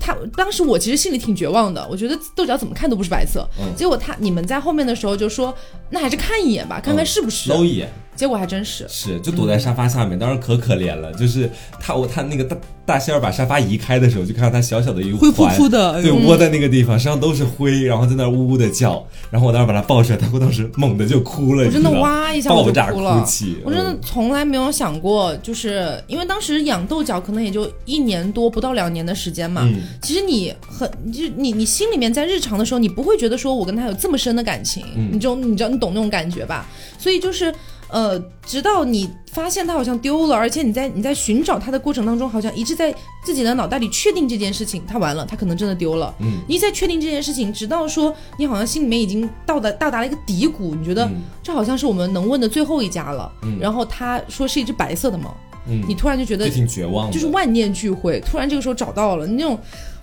[0.00, 3.48] 他当时我其实心里挺绝望的，我觉得豆角怎么看都不是白色。
[3.58, 5.54] 嗯，结果他你们在后面的时候就说，
[5.90, 7.50] 那还是看一眼吧，看看是不是。
[7.50, 7.92] 搂一眼。
[8.18, 11.12] 结果还真是，是就躲在沙发下面，当时可可怜了。
[11.12, 11.48] 就是
[11.78, 19.06] 他，我他那个大大仙儿把沙发移开的时候，就看到他小小的一个灰扑扑的，对，窝在那个地方，身上都是灰，然后在那呜呜的叫。
[19.30, 23.24] 然后我当时把他抱出来，他会当时 猛的就哭了，我真的哇一下我就哭了。
[23.64, 29.70] 我真的从来没有想过，就是因为当时养豆角可能也就一年多不到两年的时间嘛。
[30.02, 36.66] 其实你很就你你心里面在日常的时候，你不会觉得说我跟他有这么深的感情，你就你知道你懂那种感觉吧？
[36.98, 37.54] 所以就是。
[37.90, 46.14] 呃，直到你发现它好像丢了，而且你在你在寻找它的过程当中，好像一直在自己的脑袋里确定这件事情，它完了，它可能真的丢了。
[46.20, 51.08] 嗯，你在确定这件事情，直到说你好像心里面已经到达到达了一个低谷，你觉得
[51.42, 53.30] 这好像是我们能问的最后一家了。
[53.42, 55.34] 嗯，然后他说是一只白色的猫，
[55.66, 58.20] 嗯，你突然就觉得挺绝望，就是万念俱灰。
[58.20, 59.58] 突然这个时候找到了那种。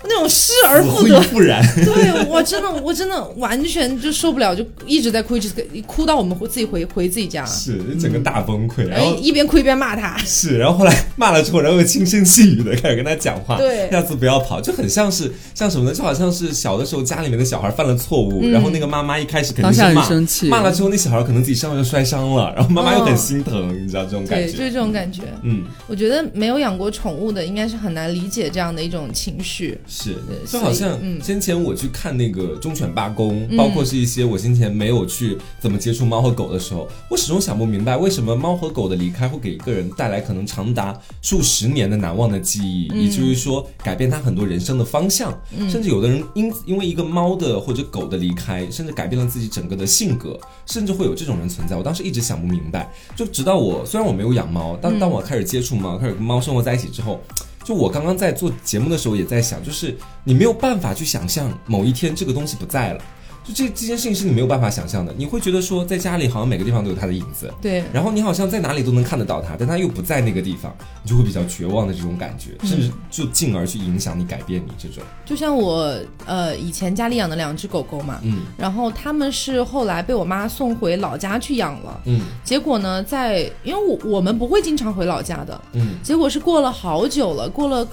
[0.08, 1.22] 那种失而复得，
[1.86, 5.50] 对我真的，我真的完全就受不了，就一直在哭，一直
[5.86, 15.94] 哭到我们回自己回回自己家，是整个大崩溃，然后一边哭一边骂他，是，然后后来骂了之后，然后又轻声细语的开始跟他讲话，对，下次不要跑，就很像是像什么呢？
[15.96, 20.10] 就好像是小的时候家里面的小孩犯了错误，然后那个妈妈一开始肯定是骂，
[20.50, 30.74] 骂了之后那小孩可能自己身上就摔伤了，然后妈妈又很心疼，你知道这种感觉，对就是这种感觉，嗯，我觉得没有养过宠物的应该是很难理解这样的一种情绪，是，就好。
[30.74, 45.34] 像先前我去看那个忠犬八公，包括是一些我先前没有去怎么接触猫和狗的时候，我始终想不明白，为什么猫和狗的离开会给一个人带来可能长达数十年的难忘的记忆，以至于说改变他很多人生的方向，
[45.70, 51.78] 甚至有的人因因为一个猫的或者狗的离开，甚至改变了自己整个的性格，甚至会有这种人存在。
[51.78, 57.22] 我当时一直想不明白，就直到我虽然我没有养猫，但当我开始接触猫，开始跟猫生活在一起之后。
[57.66, 63.02] 就我刚刚在做节目的时候，也在想，就是你没有办法去想象某一天这个东西不在了。
[63.46, 75.04] 就这这件事情是你没有办法想象的，你会觉得说在家里好像每个地方都有他的影子，对，然后你好像在哪里都能看得到他，但他又不在那个地方，你就会比较绝望的这种感觉，甚至就进而去影响你、改变你这种。
[75.24, 87.88] 就像我呃以前家里养的两只狗狗嘛，嗯，然后他们是后来被我妈送回老家去养了，嗯，结果呢，在因为我我们不会经常回老家的，嗯，结果是过了好久了，过了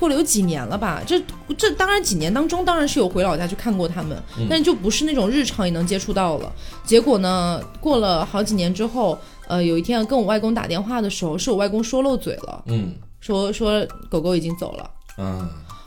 [0.00, 1.22] 过了有几年了吧，这
[1.56, 4.20] 这当然几年当中当然是有回老家去看过他们，
[4.50, 4.96] 但是就不是。
[4.96, 6.50] 是那种日常也能接触到了，
[6.82, 15.46] 结果呢，过了好几年之后，呃，有一天跟我外公打电话的时候，是我外公说漏嘴了，嗯，说说狗狗已经走了，嗯，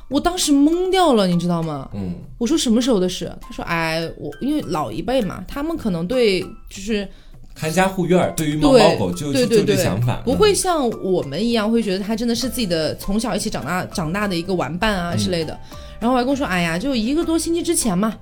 [0.10, 1.90] 我当时懵掉了，你知道吗？
[1.96, 3.36] 嗯，我说什么时候的事？
[3.42, 6.40] 他说，哎，我因为老一辈嘛，他们可能对
[6.70, 7.10] 就是
[7.60, 15.60] 看家护院，对于猫猫狗就就这想法，不会像我们一样会觉得它真的是自己的从小一起长大长大的一个玩伴啊之类的。
[16.00, 18.16] 然后外公说，哎呀，就一个多星期之前嘛。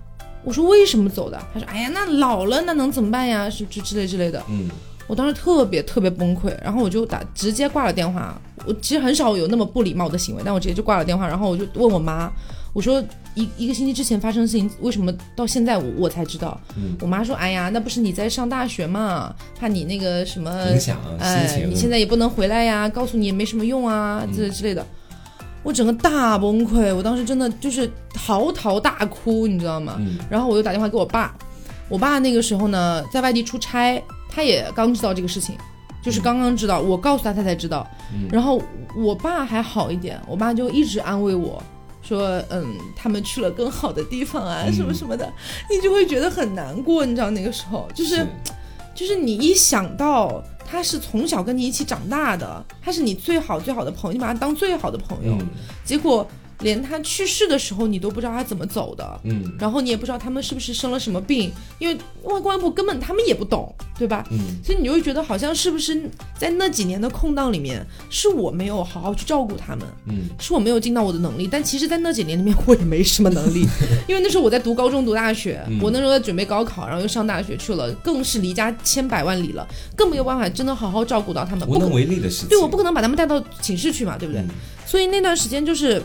[0.43, 1.37] 我说为什么走的？
[1.53, 3.49] 他说：“哎呀，那老了那能怎么办呀？
[3.49, 4.69] 是之之类之类的。”嗯，
[5.05, 8.39] 我当时特别特别崩溃，然后我就打直接挂了电话。
[8.65, 11.27] 我其实很少有那么不礼貌的行为，但我直接就挂了电话。
[11.27, 12.31] 然后我就问我妈
[12.77, 13.03] ：“我说
[13.33, 24.85] 一一个星期之前发生的事情，为什么到现在我我才知道？”嗯，我妈说：“哎呀，那不是你在上大学嘛，怕你那个什么影响哎，你现在也不能回来呀，告诉你也没什么用啊，这之类的。”
[25.63, 29.99] 我整个大崩溃，我当时真的就是嚎啕大哭，你知道吗？
[30.29, 31.35] 然后我又打电话给我爸，
[31.89, 33.99] 我爸那个时候呢在外地出差，
[34.29, 35.55] 他也刚知道这个事情，
[36.03, 37.85] 就是刚刚知道，我告诉他他才知道。
[38.31, 38.61] 然后
[38.95, 41.61] 我爸还好一点，我爸就一直安慰我
[42.07, 45.31] 说：“嗯，他们去了更好的地方啊，什么什么的。”
[45.69, 48.25] 你就会觉得很难过，你知道那个时候就是，
[48.95, 55.37] 就是你一想到他是从小跟你一起长大的，他是你最好最好的朋友，你把他当最好的朋友，
[55.83, 56.27] 结果。
[56.61, 64.25] 连他去世的时候，你都不知道他怎么走的，嗯，然后你也不知道他们是不是生了什么病，因为外公外婆根本他们也不懂，对吧？
[64.31, 71.47] 嗯，所以你就会觉得好像是不是在那几年的空档里面，是我没有好好去照顾他们，嗯，是我没有尽到我的能力。
[71.51, 73.65] 但其实，在那几年里面，我也没什么能力，
[74.09, 82.49] 因为那时候我在读高中、读大学，我那时候在准备高考，然后又上大学去了，更是离家千百万里了，更没有办法真的好好照顾到他们，无能为力的事情。
[82.49, 84.43] 对，我不可能把他们带到寝室去嘛，对不对？
[84.85, 86.01] 所以那段时间就是。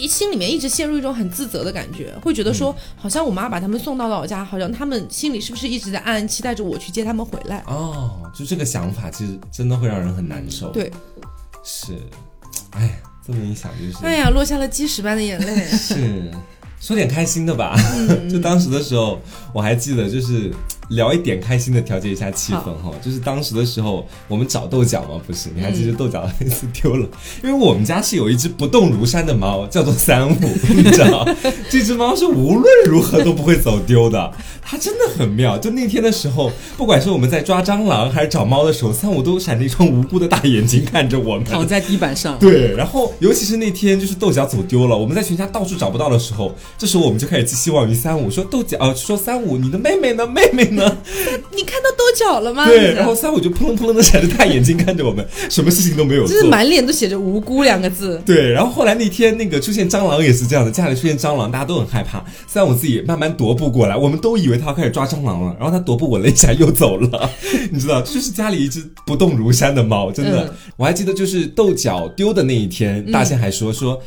[0.00, 7.62] 一心里面一直陷入一种很自责的感觉，会觉得说，好像我妈把他们送到老家，好像他们心里是不是一直在暗暗期待着我去接他们回来？
[7.66, 10.70] 哦，就这个想法，其实真的会让人很难受。
[10.70, 10.90] 对，
[11.62, 11.92] 是，
[12.70, 15.64] 哎，这么一想就是，哎呀，落下了基石般的眼泪。
[15.68, 16.30] 是，
[16.80, 17.76] 说点开心的吧。
[18.30, 19.20] 就当时的时候，
[19.52, 20.52] 我还记得就是。
[20.90, 22.92] 聊一点开心的，调节一下气氛哈。
[23.02, 25.48] 就是当时的时候，我们找豆角嘛，不是？
[25.54, 27.08] 你还记得豆角那次丢了？
[27.42, 30.34] 因为我们家是有一只不动如山的猫，叫做三五，
[30.74, 31.26] 你知道？
[31.70, 34.32] 这只猫是无论如何都不会走丢的。
[34.62, 35.58] 它真的很妙。
[35.58, 41.44] 就那天的时候，不管是我们在抓蟑螂还是找猫的时候，三五都闪着一双无辜的大眼睛看着我们。
[41.44, 42.38] 躺在地板上。
[42.40, 42.74] 对。
[42.76, 50.26] 然后，尤其是那天，就是豆角走丢了，我们在全家到处找不到的时候，这时候我们就开始寄希望于三五，说豆角，说三五，你的妹妹呢？
[50.26, 50.79] 妹妹呢？
[51.54, 52.66] 你看到豆角了吗？
[52.66, 58.20] 对，然后三五就扑棱扑棱的闪着大眼睛看着我们，什么事情都没有做，就是满脸都写着无辜两个字。
[58.24, 62.24] 对，然后后来那天那个出现蟑螂也是这样的，家里出现蟑螂，大家都很害怕。
[62.46, 67.30] 三五自己慢慢踱步过来，我们都以为他要开始抓蟑螂了，然后他踱步稳了一下又走了。
[67.70, 70.54] 你知道，就是家里一只不动如山的猫，真的。
[70.76, 74.00] 我还记得就是豆角丢的那一天，大仙还说说。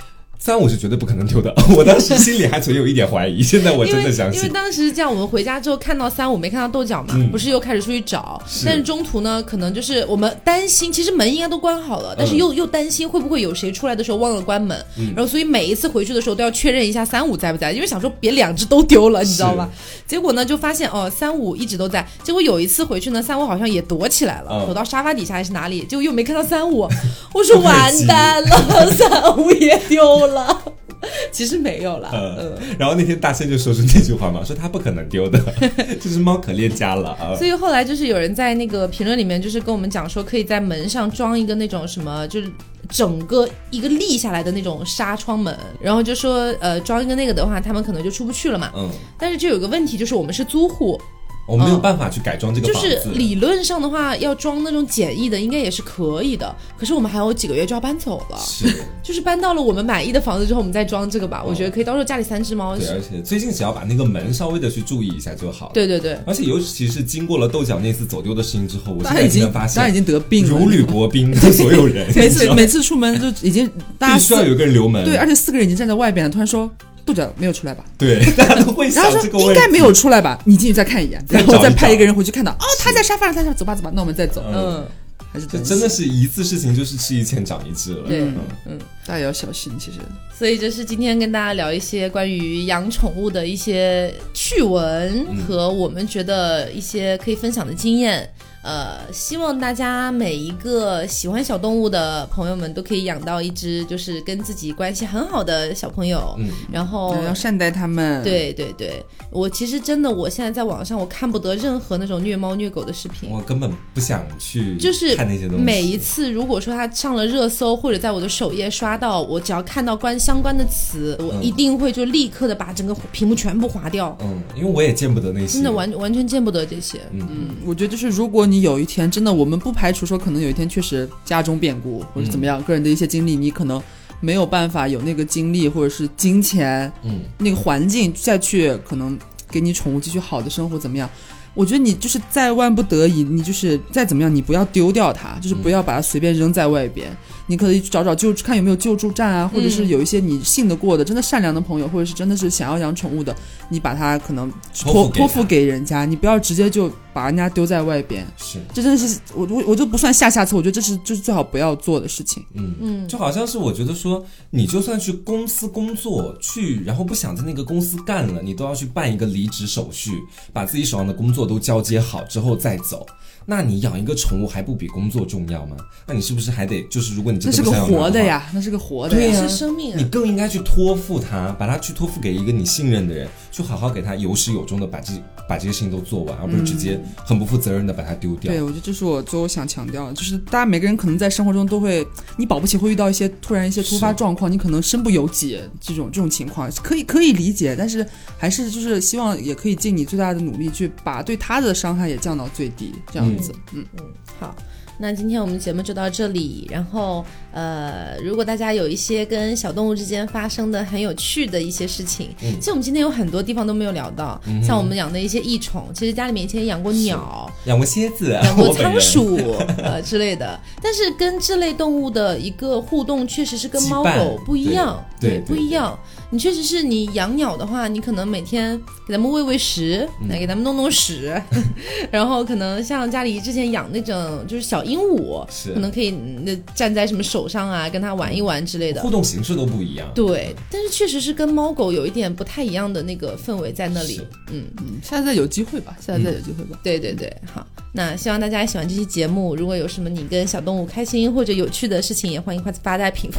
[0.45, 4.41] 三五是绝对不可能丢的， 我当时心里还存有一点怀疑， 现在我真的相信。
[4.41, 14.77] 因为当时这样，我们回家之后看到三五没看到豆角嘛，不是又开始出去找，但是中途呢，可能就是我们担心，其实门应该都关好了，但是又又担心会不会有谁出来的时候忘了关门，
[15.15, 19.69] 然后所以每一次回去的时候都要确认一下三五在不在，因为想说别两只都丢了，你知道吧？
[20.05, 26.81] 结果呢就发现哦三五一直都在，结果有一次回去呢，三五好像也躲起来了，躲到沙发底下还是哪里，结果又没看到三五，
[27.33, 30.32] 我说完蛋了，三五也丢了。
[30.34, 30.61] 了，
[31.31, 32.09] 其实没有了。
[32.13, 35.39] 嗯，然后那天大仙就说出那句话嘛，说他不可能丢的，
[36.01, 37.36] 这只猫可恋家了啊。
[37.36, 42.51] 所以后来就是有人在那个评论里面，就是跟我们讲说，可以在门上装一个那种什么，就是
[42.89, 48.71] 整个一个立下来的那种纱窗门，然后就说，呃，装一个那个的话，他们可能就出不去了嘛。
[48.75, 50.99] 嗯，但是就有个问题，就是我们是租户。
[51.45, 52.89] 我们没有办法去改装这个房子。
[52.89, 56.55] 就是理论上的话，要装那种简易的，应该也是可以的。
[56.77, 58.65] 可是我们还有几个月就要搬走了，是，
[59.03, 61.43] 就是搬到了我们满意的房子之后，我们再装这个吧。
[61.45, 62.77] 我觉得可以，到时候家里三只猫。
[62.77, 65.71] 对，而且最近只要把那个门稍微的去注意一下就好。
[65.73, 66.17] 对对对。
[66.25, 75.03] 而且尤其是经过了豆角那次走丢的事情之后，我现在已经发现，大家已经得病了，如履薄冰，所有人 每次每次出门就已经大家需要有一个人留门。
[75.03, 76.71] 对，而且四个人已经站在外边了，突然说。
[77.06, 77.84] 豆角没有出来吧？
[77.97, 80.39] 对， 大家都会想这个应该没有出来吧？
[80.45, 84.43] 你进去再看一眼，然后再派一个人回去看到，哦，他在沙发上，他说走吧走吧，那我们再走。
[84.54, 84.86] 嗯，
[85.32, 88.08] 还是真的是一次事情就是吃一堑长一智了。
[88.08, 88.22] 对，
[88.66, 89.74] 嗯，大家要小心。
[89.80, 89.97] 其实，
[90.38, 98.30] 所以就是今天跟大家聊一些关于养宠物的一些趣闻和我们觉得一些可以分享的经验。
[98.64, 108.24] 呃，希望大家每一个喜欢小动物的朋友们都可以养到一只就是跟自己关系很好的小朋友，嗯，然后要善待他们。
[108.24, 115.64] 对对对，我其实真的，我现在在网上我看不得任何那种虐猫虐狗的视频，我根本不想去，就是看那些东西。
[115.64, 124.18] 每一次如果说它上了热搜或者在我的首页刷到，我只要看到关相关的词，我一定会就立刻的把整个屏幕全部划掉。
[124.22, 126.99] 嗯，因为我也见不得那些，真的完完全见不得这些。
[127.11, 128.53] 嗯嗯，我觉得就是如果你。
[128.54, 133.82] 你有一天真的，我们不排除说可能有一天确实家中变故或者怎么样，个人的一些经历，你可能
[134.20, 139.18] 没有办法有那个精力或者是金钱，嗯，那个环境再去可能
[139.49, 141.10] 给你宠物继续好的生活怎么样？
[141.56, 147.16] 我觉得你就是在万不得已，你就是再怎么样，你不要丢掉它，就是不要把它随便扔在外边。
[147.47, 153.35] 你可以找找救看有没有救助站啊，或者是有一些你信得过的、真的善良的朋友，或者是真的是想要养宠物的，
[153.69, 156.91] 你把它可能托托付给人家，你不要直接就。
[157.13, 158.25] 把人家丢在外边。
[158.37, 162.43] 是，这真的是我我我就不算下下策，我觉得这是就是最好不要做的事情。
[162.55, 170.09] 嗯嗯，就好像是我觉得说，你就算去公司工作去，然后不想在那个公司干了，你都要去办一个离职手续，
[170.51, 173.05] 把自己手上的工作都交接好之后再走。
[173.45, 175.75] 那你养一个宠物还不比工作重要吗？
[176.05, 185.13] 那你是不是还得就是，如果你真的是个活的呀，那是个活的，对呀，是生命，你更应该去托付它，把它去托付给一个你信任的人，去好好给它有始有终的把这
[185.47, 188.51] 把这些事情都做完，而不是直接很不负责任的把它丢掉。
[188.51, 192.05] 对，我觉得这是我最后想强调的，就是大家每个人可能在生活中都会，
[192.37, 198.05] 你保不齐会遇到一些突然一些突发状况，你可能身不由己，这种这种情况可以可以理解，但是
[198.37, 204.05] 还是就是希望也可以尽你最大的努力去把对他的伤害也降到最低，这样子，嗯嗯。
[204.39, 204.55] 好，
[204.97, 206.67] 那今天我们节目就到这里。
[206.71, 219.38] 然后，呃，如果大家有一些跟小动物之间发生的很有趣的一些事情，其实我们今天有很多地方都没有聊到，像我们养的一些异宠，其实家里面以前也养过鸟，养过蝎子，养过仓鼠
[219.81, 220.59] 呃之类的。
[220.81, 225.97] 但是跟这类动物的一个互动，确实是跟猫狗不一样，对，不一样。
[226.34, 228.75] 你确实是你养鸟的话，你可能每天
[229.07, 231.39] 给它们喂喂食，来给它们弄弄屎，
[232.09, 240.11] 然后可能像家里之前养那种就是小鹦鹉，可能可以那站在什么手上啊，跟它玩一玩之类的，互动形式都不一样。
[240.15, 244.19] 对，但是确实是跟猫狗有一点不太一样的那个氛围在那里。
[244.51, 246.79] 嗯嗯，下次再有机会吧，下次再有机会吧。
[246.81, 249.55] 对对对，好，那希望大家喜欢这期节目。
[249.55, 253.29] 如果有什么你跟小动物开心或者有趣的事情，也欢迎发发在评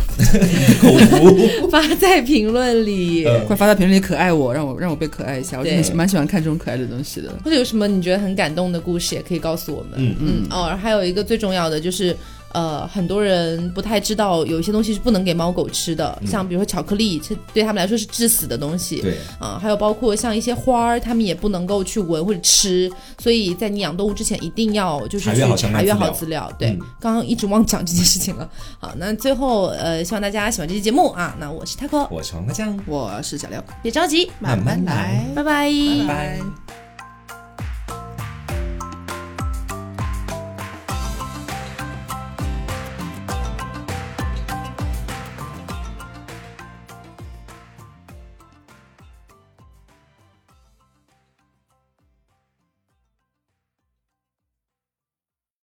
[1.68, 2.84] 发在评论。
[2.85, 5.64] 里快发在评论里可爱我，让我让我被可爱一下，我
[5.95, 7.32] 蛮喜欢看这种可爱的东西的。
[7.45, 9.93] 或者有什么你觉得很感动的故事，也可以告诉我们。
[9.97, 12.16] 嗯嗯哦，还有一个最重要的就是。
[12.55, 19.02] 呃，很多人不太知道有一些东西是不能给猫狗吃的，像比如说巧克力，这对他们来说是致死的东西。
[19.02, 22.90] 对啊，还有包括像一些花儿，他们也不能够去闻或者吃。
[23.18, 26.50] 所以在你养动物之前，一定要就是去查阅好资料。
[26.59, 28.48] 对，刚刚一直忘讲这件事情了。
[28.78, 31.36] 好，那最后呃，希望大家喜欢这期节目啊。
[31.40, 35.72] 那我是 taco，我是黄瓜酱，我是小廖，别着急，慢慢来，拜拜，
[36.07, 36.84] 拜拜。